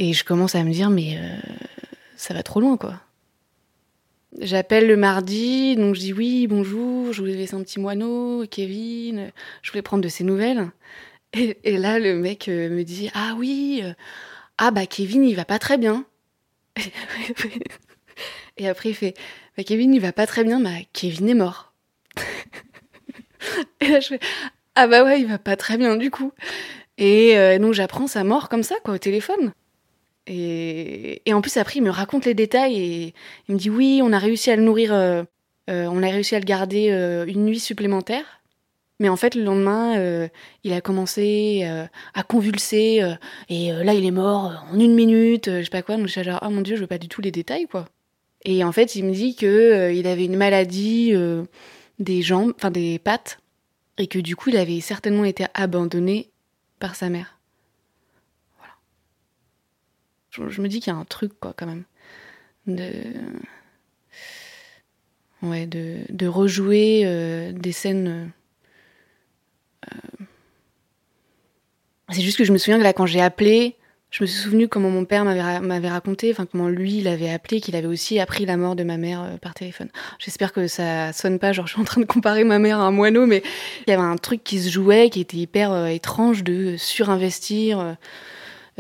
et 0.00 0.14
je 0.14 0.24
commence 0.24 0.54
à 0.54 0.64
me 0.64 0.72
dire 0.72 0.90
mais 0.90 1.18
euh, 1.18 1.36
ça 2.16 2.34
va 2.34 2.42
trop 2.42 2.60
loin 2.60 2.76
quoi. 2.76 2.94
J'appelle 4.38 4.86
le 4.86 4.96
mardi, 4.96 5.76
donc 5.76 5.94
je 5.94 6.00
dis 6.00 6.12
oui 6.12 6.46
bonjour, 6.46 7.12
je 7.12 7.20
voulais 7.20 7.34
laisser 7.34 7.54
un 7.54 7.62
petit 7.62 7.78
moineau, 7.78 8.44
Kevin, 8.50 9.30
je 9.62 9.70
voulais 9.70 9.82
prendre 9.82 10.02
de 10.02 10.08
ses 10.08 10.24
nouvelles. 10.24 10.70
Et, 11.32 11.76
là, 11.76 12.00
le 12.00 12.16
mec 12.16 12.48
euh, 12.48 12.68
me 12.70 12.82
dit 12.82 13.08
Ah 13.14 13.34
oui, 13.38 13.82
euh, 13.84 13.92
ah 14.58 14.72
bah 14.72 14.86
Kevin, 14.86 15.22
il 15.22 15.36
va 15.36 15.44
pas 15.44 15.60
très 15.60 15.78
bien. 15.78 16.04
et 18.56 18.68
après, 18.68 18.88
il 18.88 18.94
fait 18.94 19.14
bah, 19.56 19.62
Kevin, 19.62 19.94
il 19.94 20.00
va 20.00 20.12
pas 20.12 20.26
très 20.26 20.42
bien, 20.42 20.60
bah 20.60 20.70
Kevin 20.92 21.28
est 21.28 21.34
mort. 21.34 21.72
et 23.80 23.88
là, 23.88 24.00
je 24.00 24.08
fais 24.08 24.20
Ah 24.74 24.88
bah 24.88 25.04
ouais, 25.04 25.20
il 25.20 25.28
va 25.28 25.38
pas 25.38 25.56
très 25.56 25.76
bien 25.76 25.96
du 25.96 26.10
coup. 26.10 26.32
Et 26.98 27.58
donc, 27.58 27.72
j'apprends 27.72 28.06
sa 28.06 28.24
mort 28.24 28.50
comme 28.50 28.62
ça, 28.62 28.74
quoi, 28.84 28.94
au 28.94 28.98
téléphone. 28.98 29.54
Et, 30.32 31.22
en 31.32 31.40
plus, 31.40 31.56
après, 31.56 31.80
il 31.80 31.82
me 31.82 31.90
raconte 31.90 32.24
les 32.24 32.34
détails 32.34 32.80
et 32.80 33.14
il 33.48 33.54
me 33.54 33.58
dit 33.58 33.68
Oui, 33.68 34.00
on 34.02 34.12
a 34.12 34.18
réussi 34.18 34.50
à 34.50 34.56
le 34.56 34.62
nourrir, 34.62 34.92
on 35.66 36.02
a 36.02 36.08
réussi 36.08 36.36
à 36.36 36.38
le 36.38 36.44
garder 36.44 36.88
une 37.26 37.44
nuit 37.44 37.58
supplémentaire. 37.58 38.40
Mais 39.00 39.08
en 39.08 39.16
fait, 39.16 39.34
le 39.34 39.42
lendemain, 39.42 39.98
euh, 39.98 40.28
il 40.62 40.74
a 40.74 40.82
commencé 40.82 41.62
euh, 41.64 41.86
à 42.12 42.22
convulser 42.22 43.02
euh, 43.02 43.14
et 43.48 43.72
là, 43.72 43.94
il 43.94 44.04
est 44.04 44.10
mort 44.10 44.66
en 44.70 44.78
une 44.78 44.94
minute, 44.94 45.46
je 45.46 45.62
sais 45.62 45.70
pas 45.70 45.80
quoi. 45.80 45.96
Donc 45.96 46.06
je 46.06 46.12
suis 46.12 46.22
genre, 46.22 46.40
oh 46.42 46.50
mon 46.50 46.60
dieu, 46.60 46.76
je 46.76 46.82
veux 46.82 46.86
pas 46.86 46.98
du 46.98 47.08
tout 47.08 47.22
les 47.22 47.32
détails, 47.32 47.66
quoi. 47.66 47.86
Et 48.44 48.62
en 48.62 48.72
fait, 48.72 48.94
il 48.94 49.06
me 49.06 49.12
dit 49.12 49.34
que 49.34 49.92
il 49.92 50.06
avait 50.06 50.26
une 50.26 50.36
maladie 50.36 51.14
des 51.98 52.22
jambes, 52.22 52.52
enfin 52.56 52.70
des 52.70 52.98
pattes, 52.98 53.40
et 53.96 54.06
que 54.06 54.18
du 54.18 54.36
coup, 54.36 54.50
il 54.50 54.56
avait 54.58 54.80
certainement 54.80 55.24
été 55.24 55.46
abandonné 55.54 56.30
par 56.78 56.94
sa 56.94 57.08
mère. 57.08 57.38
Voilà. 58.58 58.74
Je, 60.48 60.62
me 60.62 60.68
dis 60.68 60.81
qu'il 60.81 60.92
y 60.92 60.96
a 60.96 60.98
un 60.98 61.05
truc, 61.05 61.33
quoi, 61.40 61.55
quand 61.57 61.66
même, 61.66 61.85
de 62.66 62.88
ouais, 65.42 65.66
de, 65.66 66.26
rejouer 66.26 67.53
des 67.53 67.72
scènes 67.72 68.33
euh, 69.92 70.24
c'est 72.11 72.22
juste 72.22 72.38
que 72.38 72.44
je 72.44 72.53
me 72.53 72.59
souviens 72.59 72.79
que 72.79 72.83
là, 72.83 72.92
quand 72.92 73.07
j'ai 73.07 73.20
appelé, 73.20 73.76
je 74.11 74.24
me 74.24 74.26
suis 74.26 74.42
souvenu 74.42 74.66
comment 74.66 74.90
mon 74.90 75.05
père 75.05 75.24
m'avait 75.24 75.88
raconté, 75.88 76.31
enfin 76.33 76.44
comment 76.44 76.68
lui 76.68 76.98
il 76.98 77.09
avait 77.09 77.31
appelé, 77.31 77.61
qu'il 77.61 77.76
avait 77.76 77.87
aussi 77.87 78.18
appris 78.18 78.44
la 78.44 78.57
mort 78.57 78.74
de 78.74 78.83
ma 78.83 78.96
mère 78.96 79.22
euh, 79.22 79.37
par 79.37 79.55
téléphone. 79.55 79.88
J'espère 80.18 80.53
que 80.53 80.66
ça 80.66 81.12
sonne 81.12 81.38
pas, 81.38 81.53
genre 81.53 81.66
je 81.66 81.72
suis 81.72 81.81
en 81.81 81.85
train 81.85 82.00
de 82.00 82.07
comparer 82.07 82.42
ma 82.42 82.59
mère 82.59 82.81
à 82.81 82.83
un 82.83 82.90
moineau, 82.90 83.26
mais 83.26 83.42
il 83.87 83.90
y 83.90 83.92
avait 83.92 84.03
un 84.03 84.16
truc 84.16 84.42
qui 84.42 84.59
se 84.59 84.70
jouait, 84.70 85.11
qui 85.11 85.20
était 85.20 85.37
hyper 85.37 85.72
euh, 85.72 85.87
étrange 85.87 86.42
de 86.42 86.76
surinvestir. 86.76 87.96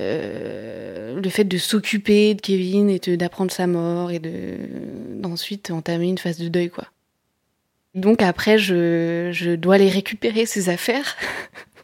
Le 0.00 1.28
fait 1.30 1.44
de 1.44 1.58
s'occuper 1.58 2.34
de 2.34 2.40
Kevin 2.40 2.90
et 2.90 2.98
d'apprendre 3.16 3.50
sa 3.50 3.66
mort 3.66 4.10
et 4.10 4.18
de 4.18 4.56
d'ensuite 5.16 5.70
entamer 5.70 6.08
une 6.08 6.18
phase 6.18 6.38
de 6.38 6.48
deuil 6.48 6.70
quoi. 6.70 6.86
Donc 7.94 8.22
après, 8.22 8.58
je, 8.58 9.54
dois 9.56 9.74
aller 9.74 9.88
récupérer 9.88 10.46
ces 10.46 10.68
affaires 10.68 11.16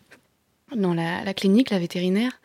dans 0.76 0.94
la, 0.94 1.34
clinique, 1.34 1.70
la 1.70 1.78
vétérinaire. 1.78 2.40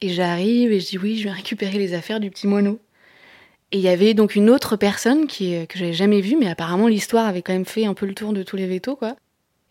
Et 0.00 0.08
j'arrive 0.08 0.72
et 0.72 0.80
je 0.80 0.88
dis 0.88 0.98
oui, 0.98 1.18
je 1.18 1.24
vais 1.24 1.30
récupérer 1.30 1.78
les 1.78 1.94
affaires 1.94 2.20
du 2.20 2.30
petit 2.30 2.46
moineau. 2.46 2.80
Et 3.72 3.78
il 3.78 3.82
y 3.82 3.88
avait 3.88 4.14
donc 4.14 4.36
une 4.36 4.50
autre 4.50 4.76
personne 4.76 5.26
qui, 5.26 5.66
que 5.66 5.78
j'avais 5.78 5.92
jamais 5.92 6.20
vue, 6.20 6.36
mais 6.38 6.48
apparemment 6.48 6.86
l'histoire 6.86 7.26
avait 7.26 7.42
quand 7.42 7.52
même 7.52 7.64
fait 7.64 7.86
un 7.86 7.94
peu 7.94 8.06
le 8.06 8.14
tour 8.14 8.32
de 8.32 8.42
tous 8.42 8.56
les 8.56 8.66
vétos, 8.66 8.96
quoi. 8.96 9.16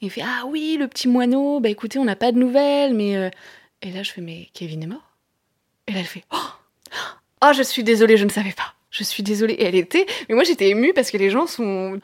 Il 0.01 0.10
fait 0.10 0.23
ah 0.23 0.43
oui, 0.47 0.75
le 0.77 0.88
petit 0.88 1.08
moineau, 1.08 1.62
bah 1.62 1.69
écoutez, 1.69 1.97
on 1.99 2.03
n'a 2.03 2.17
pas 2.17 2.34
de 2.34 2.38
nouvelles, 2.38 2.93
mais 2.93 3.15
euh, 3.15 3.29
et 3.82 3.91
là 3.91 4.03
je 4.03 4.12
fais 4.12 4.21
mais 4.21 4.49
Kevin 4.53 4.84
est 4.84 4.88
mort. 4.88 5.12
Et 5.88 5.91
là 5.93 6.00
elle 6.00 6.06
fait 6.06 6.24
oh, 6.32 6.38
oh 7.43 7.52
je 7.56 7.63
suis 7.63 7.84
désolée, 7.84 8.17
je 8.17 8.26
ne 8.26 8.30
savais 8.30 8.54
pas. 8.54 8.74
Je 8.89 9.04
suis 9.04 9.24
désolée. 9.24 9.54
Et 9.54 9.63
elle 9.63 9.76
était, 9.76 10.06
mais 10.30 10.36
moi 10.36 10.43
j'étais 10.43 10.69
émue 10.69 10.93
parce 10.93 11.12
que 11.12 11.17
les 11.17 11.30
gens 11.30 11.48
sont 11.48 12.00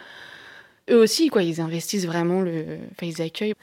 eux 0.89 0.97
aussi, 0.97 1.29
quoi, 1.29 1.43
ils 1.43 1.61
investissent 1.61 2.05
vraiment 2.05 2.41
le. 2.41 2.79
Enfin, 2.91 3.05
ils 3.05 3.21
accueillent 3.21 3.53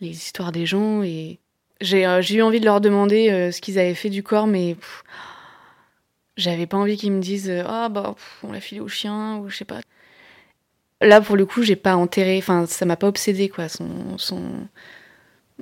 les 0.00 0.10
histoires 0.10 0.52
des 0.52 0.66
gens 0.66 1.02
et 1.02 1.38
j'ai 1.80 2.06
euh, 2.06 2.22
eu 2.22 2.42
envie 2.42 2.60
de 2.60 2.64
leur 2.64 2.80
demander 2.80 3.30
euh, 3.30 3.50
ce 3.50 3.60
qu'ils 3.60 3.78
avaient 3.78 3.94
fait 3.94 4.10
du 4.10 4.22
corps, 4.22 4.46
mais 4.46 4.76
j'avais 6.36 6.66
pas 6.66 6.76
envie 6.76 6.96
qu'ils 6.96 7.12
me 7.12 7.20
disent 7.20 7.50
euh, 7.50 7.62
ah 7.66 7.88
bah 7.88 8.14
on 8.42 8.52
l'a 8.52 8.60
filé 8.60 8.80
au 8.80 8.88
chien 8.88 9.38
ou 9.38 9.48
je 9.48 9.56
sais 9.56 9.64
pas. 9.64 9.80
Là 11.00 11.20
pour 11.20 11.36
le 11.36 11.46
coup 11.46 11.62
j'ai 11.62 11.76
pas 11.76 11.96
enterré, 11.96 12.38
enfin 12.38 12.66
ça 12.66 12.84
m'a 12.86 12.96
pas 12.96 13.08
obsédé 13.08 13.48
quoi, 13.48 13.68
son, 13.68 14.18
son 14.18 14.68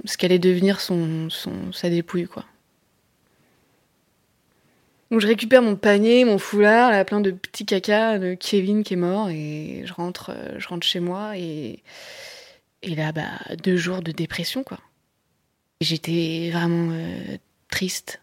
ce 0.05 0.17
qu'allait 0.17 0.39
devenir 0.39 0.81
son, 0.81 1.29
son 1.31 1.73
sa 1.73 1.91
dépouille 1.91 2.27
quoi. 2.27 2.45
Donc 5.13 5.21
je 5.21 5.27
récupère 5.27 5.61
mon 5.61 5.77
panier, 5.77 6.25
mon 6.25 6.39
foulard, 6.39 7.05
plein 7.05 7.21
de 7.21 7.33
petits 7.33 7.67
caca 7.67 8.19
de 8.19 8.33
Kevin 8.33 8.83
qui 8.83 8.95
est 8.95 8.97
mort 8.97 9.29
et 9.29 9.83
je 9.85 9.93
rentre, 9.93 10.31
euh, 10.35 10.59
je 10.59 10.67
rentre 10.67 10.87
chez 10.87 11.01
moi 11.01 11.37
et, 11.37 11.83
et 12.83 12.95
là, 12.95 13.13
bah, 13.13 13.29
deux 13.63 13.77
jours 13.77 14.01
de 14.01 14.11
dépression, 14.11 14.65
quoi. 14.65 14.79
J'étais 15.83 16.49
vraiment 16.51 16.93
euh, 16.93 17.37
triste. 17.71 18.23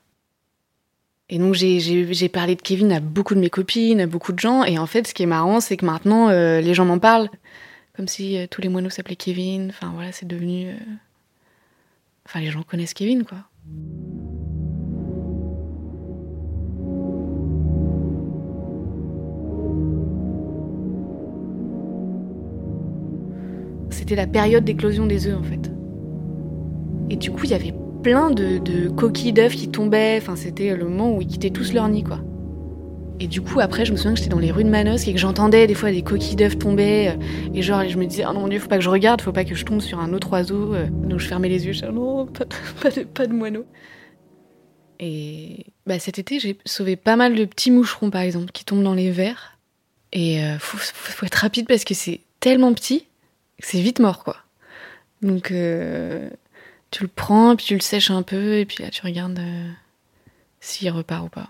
Et 1.29 1.37
donc 1.37 1.53
j'ai 1.53 2.29
parlé 2.29 2.55
de 2.55 2.61
Kevin 2.63 2.91
à 2.91 2.99
beaucoup 2.99 3.35
de 3.35 3.39
mes 3.39 3.51
copines, 3.51 4.01
à 4.01 4.07
beaucoup 4.07 4.33
de 4.33 4.39
gens. 4.39 4.63
Et 4.63 4.79
en 4.79 4.87
fait, 4.87 5.05
ce 5.05 5.13
qui 5.13 5.21
est 5.21 5.27
marrant, 5.27 5.59
c'est 5.59 5.77
que 5.77 5.85
maintenant, 5.85 6.29
euh, 6.29 6.59
les 6.59 6.73
gens 6.73 6.85
m'en 6.85 6.97
parlent. 6.97 7.29
Comme 7.95 8.07
si 8.07 8.47
tous 8.49 8.61
les 8.61 8.69
moineaux 8.69 8.89
s'appelaient 8.89 9.15
Kevin. 9.15 9.69
Enfin 9.69 9.91
voilà, 9.93 10.11
c'est 10.11 10.27
devenu... 10.27 10.73
Enfin, 12.25 12.39
les 12.39 12.49
gens 12.49 12.63
connaissent 12.63 12.95
Kevin, 12.95 13.25
quoi. 13.25 13.43
C'était 23.89 24.15
la 24.15 24.27
période 24.27 24.63
d'éclosion 24.63 25.05
des 25.05 25.27
œufs 25.27 25.37
en 25.37 25.43
fait. 25.43 25.71
Et 27.09 27.15
du 27.15 27.31
coup, 27.31 27.45
il 27.45 27.51
y 27.51 27.53
avait 27.53 27.73
plein 28.03 28.29
de, 28.29 28.89
coquilles 28.89 29.33
d'œufs 29.33 29.55
qui 29.55 29.69
tombaient. 29.69 30.17
Enfin, 30.21 30.35
c'était 30.35 30.75
le 30.75 30.85
moment 30.85 31.15
où 31.15 31.21
ils 31.21 31.27
quittaient 31.27 31.49
tous 31.49 31.73
leur 31.73 31.87
nid, 31.87 32.03
quoi. 32.03 32.19
Et 33.21 33.27
du 33.27 33.41
coup, 33.41 33.59
après, 33.59 33.83
je 33.83 33.91
me 33.91 33.97
souviens 33.97 34.13
que 34.13 34.19
j'étais 34.19 34.29
dans 34.29 34.39
les 34.39 34.51
rues 34.51 34.63
de 34.63 34.69
Manos 34.69 35.05
et 35.05 35.11
que 35.11 35.19
j'entendais 35.19 35.67
des 35.67 35.73
fois 35.73 35.91
des 35.91 36.03
coquilles 36.03 36.37
d'œufs 36.37 36.57
tomber. 36.57 37.09
Euh, 37.09 37.53
et 37.53 37.61
genre, 37.61 37.83
je 37.85 37.97
me 37.97 38.05
disais, 38.05 38.23
oh 38.29 38.33
non 38.33 38.47
dieu, 38.47 38.59
faut 38.59 38.69
pas 38.69 38.77
que 38.77 38.83
je 38.83 38.89
regarde, 38.89 39.21
faut 39.21 39.33
pas 39.33 39.43
que 39.43 39.55
je 39.55 39.65
tombe 39.65 39.81
sur 39.81 39.99
un 39.99 40.13
autre 40.13 40.31
oiseau. 40.31 40.73
Euh. 40.73 40.87
Donc 40.89 41.19
je 41.19 41.27
fermais 41.27 41.49
les 41.49 41.65
yeux, 41.65 41.73
je 41.73 41.81
disais, 41.81 41.91
non, 41.91 42.27
pas, 42.27 42.45
de, 42.89 43.03
pas 43.13 43.27
moineaux. 43.27 43.65
Et 45.01 45.65
bah, 45.85 45.99
cet 45.99 46.17
été, 46.17 46.39
j'ai 46.39 46.57
sauvé 46.65 46.95
pas 46.95 47.17
mal 47.17 47.35
de 47.35 47.43
petits 47.43 47.71
moucherons, 47.71 48.09
par 48.09 48.21
exemple, 48.21 48.51
qui 48.53 48.63
tombent 48.63 48.83
dans 48.83 48.93
les 48.93 49.11
verres. 49.11 49.57
Et 50.13 50.41
euh, 50.41 50.57
faut, 50.59 51.25
être 51.25 51.35
rapide 51.35 51.67
parce 51.67 51.83
que 51.83 51.93
c'est 51.93 52.21
tellement 52.39 52.73
petit 52.73 53.05
c'est 53.59 53.81
vite 53.81 53.99
mort, 53.99 54.23
quoi. 54.23 54.37
Donc, 55.21 55.51
euh, 55.51 56.29
tu 56.91 57.03
le 57.03 57.09
prends, 57.09 57.55
puis 57.55 57.65
tu 57.65 57.73
le 57.75 57.81
sèches 57.81 58.11
un 58.11 58.23
peu, 58.23 58.57
et 58.57 58.65
puis 58.65 58.83
là, 58.83 58.89
tu 58.89 59.01
regardes 59.03 59.39
euh, 59.39 59.69
s'il 60.59 60.89
repart 60.91 61.25
ou 61.25 61.29
pas. 61.29 61.49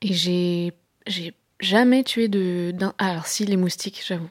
Et 0.00 0.12
j'ai, 0.12 0.72
j'ai 1.06 1.34
jamais 1.60 2.04
tué 2.04 2.28
de. 2.28 2.72
d'un 2.72 2.94
ah, 2.98 3.10
alors, 3.10 3.26
si, 3.26 3.44
les 3.44 3.56
moustiques, 3.56 4.02
j'avoue. 4.06 4.30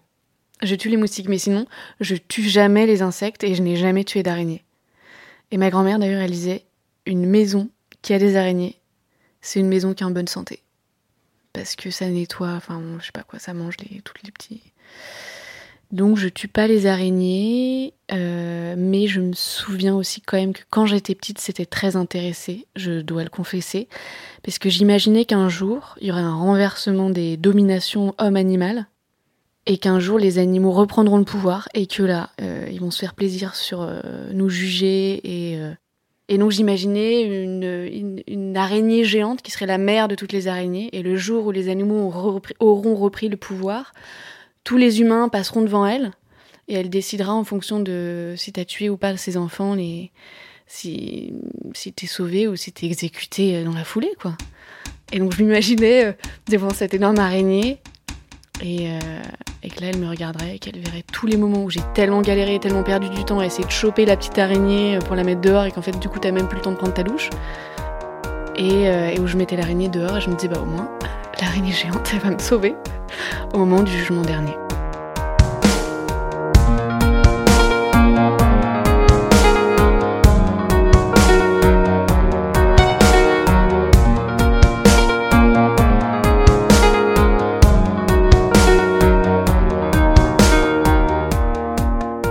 Je 0.61 0.73
tue 0.75 0.89
les 0.89 0.97
moustiques, 0.97 1.29
mais 1.29 1.37
sinon, 1.37 1.67
je 1.99 2.15
tue 2.15 2.47
jamais 2.47 2.87
les 2.87 3.01
insectes 3.01 3.43
et 3.43 3.53
je 3.53 3.61
n'ai 3.61 3.75
jamais 3.75 4.03
tué 4.03 4.23
d'araignées. 4.23 4.63
Et 5.51 5.57
ma 5.57 5.69
grand-mère, 5.69 5.99
d'ailleurs, 5.99 6.21
elle 6.21 6.31
disait 6.31 6.65
une 7.05 7.25
maison 7.25 7.69
qui 8.01 8.13
a 8.13 8.19
des 8.19 8.35
araignées, 8.35 8.79
c'est 9.41 9.59
une 9.59 9.67
maison 9.67 9.93
qui 9.93 10.03
est 10.03 10.05
en 10.05 10.11
bonne 10.11 10.27
santé. 10.27 10.61
Parce 11.53 11.75
que 11.75 11.91
ça 11.91 12.07
nettoie, 12.07 12.53
enfin, 12.53 12.81
je 12.99 13.05
sais 13.05 13.11
pas 13.11 13.23
quoi, 13.23 13.39
ça 13.39 13.53
mange 13.53 13.77
les, 13.77 14.01
toutes 14.01 14.23
les 14.23 14.31
petits. 14.31 14.61
Donc 15.91 16.17
je 16.17 16.27
tue 16.27 16.49
pas 16.49 16.67
les 16.67 16.85
araignées, 16.85 17.93
euh, 18.11 18.75
mais 18.77 19.07
je 19.07 19.21
me 19.21 19.33
souviens 19.33 19.95
aussi 19.95 20.19
quand 20.19 20.37
même 20.37 20.53
que 20.53 20.63
quand 20.69 20.85
j'étais 20.85 21.15
petite, 21.15 21.39
c'était 21.39 21.65
très 21.65 21.95
intéressé, 21.95 22.67
je 22.75 22.99
dois 22.99 23.23
le 23.23 23.29
confesser, 23.29 23.87
parce 24.43 24.59
que 24.59 24.69
j'imaginais 24.69 25.23
qu'un 25.23 25.47
jour, 25.47 25.95
il 26.01 26.07
y 26.07 26.11
aurait 26.11 26.19
un 26.19 26.35
renversement 26.35 27.09
des 27.09 27.37
dominations 27.37 28.13
homme-animal, 28.17 28.87
et 29.65 29.77
qu'un 29.77 29.99
jour 29.99 30.19
les 30.19 30.39
animaux 30.39 30.71
reprendront 30.71 31.17
le 31.17 31.23
pouvoir, 31.23 31.69
et 31.73 31.87
que 31.87 32.03
là, 32.03 32.31
euh, 32.41 32.67
ils 32.69 32.81
vont 32.81 32.91
se 32.91 32.99
faire 32.99 33.13
plaisir 33.13 33.55
sur 33.55 33.81
euh, 33.81 34.01
nous 34.33 34.49
juger, 34.49 35.21
et, 35.23 35.57
et 36.27 36.37
donc 36.37 36.51
j'imaginais 36.51 37.21
une, 37.21 38.21
une, 38.27 38.57
araignée 38.57 39.05
géante 39.05 39.41
qui 39.41 39.51
serait 39.51 39.65
la 39.65 39.77
mère 39.77 40.09
de 40.09 40.15
toutes 40.15 40.33
les 40.33 40.49
araignées, 40.49 40.89
et 40.91 41.01
le 41.01 41.15
jour 41.15 41.45
où 41.45 41.51
les 41.51 41.69
animaux 41.69 42.11
auront 42.59 42.95
repris 42.95 43.29
le 43.29 43.37
pouvoir, 43.37 43.93
tous 44.67 44.75
les 44.75 44.99
humains 44.99 45.29
passeront 45.29 45.61
devant 45.61 45.85
elle 45.85 46.11
et 46.67 46.73
elle 46.73 46.89
décidera 46.89 47.33
en 47.33 47.45
fonction 47.45 47.79
de 47.79 48.33
si 48.35 48.51
t'as 48.51 48.65
tué 48.65 48.89
ou 48.89 48.97
pas 48.97 49.15
ses 49.15 49.37
enfants, 49.37 49.77
si, 50.67 51.33
si 51.73 51.93
t'es 51.93 52.05
sauvé 52.05 52.49
ou 52.49 52.57
si 52.57 52.73
t'es 52.73 52.85
exécuté 52.85 53.63
dans 53.63 53.71
la 53.71 53.85
foulée, 53.85 54.11
quoi. 54.19 54.33
Et 55.13 55.19
donc 55.19 55.33
je 55.33 55.41
m'imaginais 55.41 56.07
euh, 56.07 56.11
devant 56.49 56.71
cette 56.71 56.93
énorme 56.93 57.17
araignée 57.17 57.79
et, 58.61 58.89
euh, 58.89 58.99
et, 59.63 59.69
que 59.69 59.79
là 59.79 59.87
elle 59.87 59.99
me 59.99 60.09
regarderait 60.09 60.57
et 60.57 60.59
qu'elle 60.59 60.79
verrait 60.81 61.05
tous 61.13 61.27
les 61.27 61.37
moments 61.37 61.63
où 61.63 61.69
j'ai 61.69 61.79
tellement 61.93 62.19
galéré, 62.19 62.59
tellement 62.59 62.83
perdu 62.83 63.07
du 63.07 63.23
temps 63.23 63.39
à 63.39 63.45
essayer 63.45 63.63
de 63.63 63.71
choper 63.71 64.05
la 64.05 64.17
petite 64.17 64.37
araignée 64.37 64.99
pour 65.05 65.15
la 65.15 65.23
mettre 65.23 65.39
dehors 65.39 65.63
et 65.63 65.71
qu'en 65.71 65.81
fait 65.81 65.97
du 65.97 66.09
coup 66.09 66.19
t'as 66.19 66.33
même 66.33 66.49
plus 66.49 66.57
le 66.57 66.63
temps 66.63 66.73
de 66.73 66.77
prendre 66.77 66.93
ta 66.93 67.03
douche. 67.03 67.29
Et, 68.57 68.89
euh, 68.89 69.11
et 69.11 69.19
où 69.21 69.27
je 69.27 69.37
mettais 69.37 69.55
l'araignée 69.55 69.87
dehors 69.87 70.17
et 70.17 70.19
je 70.19 70.29
me 70.29 70.35
disais 70.35 70.49
bah 70.49 70.59
au 70.59 70.65
moins 70.65 70.91
l'araignée 71.41 71.71
géante 71.71 72.09
elle 72.11 72.19
va 72.19 72.31
me 72.31 72.39
sauver 72.39 72.75
au 73.53 73.59
moment 73.59 73.83
du 73.83 73.91
jugement 73.91 74.21
dernier. 74.21 74.55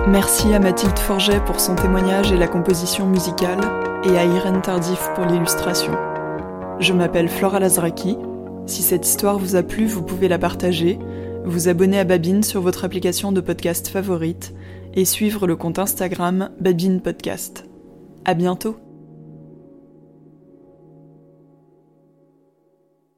Merci 0.09 0.55
à 0.55 0.59
Mathilde 0.59 0.99
Forget 0.99 1.41
pour 1.45 1.61
son 1.61 1.75
témoignage 1.75 2.33
et 2.33 2.37
la 2.37 2.49
composition 2.49 3.07
musicale, 3.07 3.61
et 4.05 4.17
à 4.17 4.25
Irène 4.25 4.63
Tardif 4.63 5.11
pour 5.15 5.25
l'illustration. 5.25 5.93
Je 6.79 6.93
m'appelle 6.93 7.29
Flora 7.29 7.61
Lazraki, 7.61 8.17
si 8.67 8.83
cette 8.83 9.07
histoire 9.07 9.39
vous 9.39 9.57
a 9.57 9.63
plu, 9.63 9.87
vous 9.87 10.03
pouvez 10.03 10.29
la 10.29 10.39
partager, 10.39 10.99
vous 11.45 11.69
abonner 11.69 11.99
à 11.99 12.05
Babine 12.05 12.43
sur 12.43 12.61
votre 12.61 12.85
application 12.85 13.33
de 13.33 13.41
podcast 13.41 13.89
favorite 13.89 14.53
et 14.95 15.05
suivre 15.05 15.47
le 15.47 15.57
compte 15.57 15.79
Instagram 15.79 16.51
Babine 16.61 17.01
Podcast. 17.01 17.65
À 18.25 18.35
bientôt! 18.35 18.86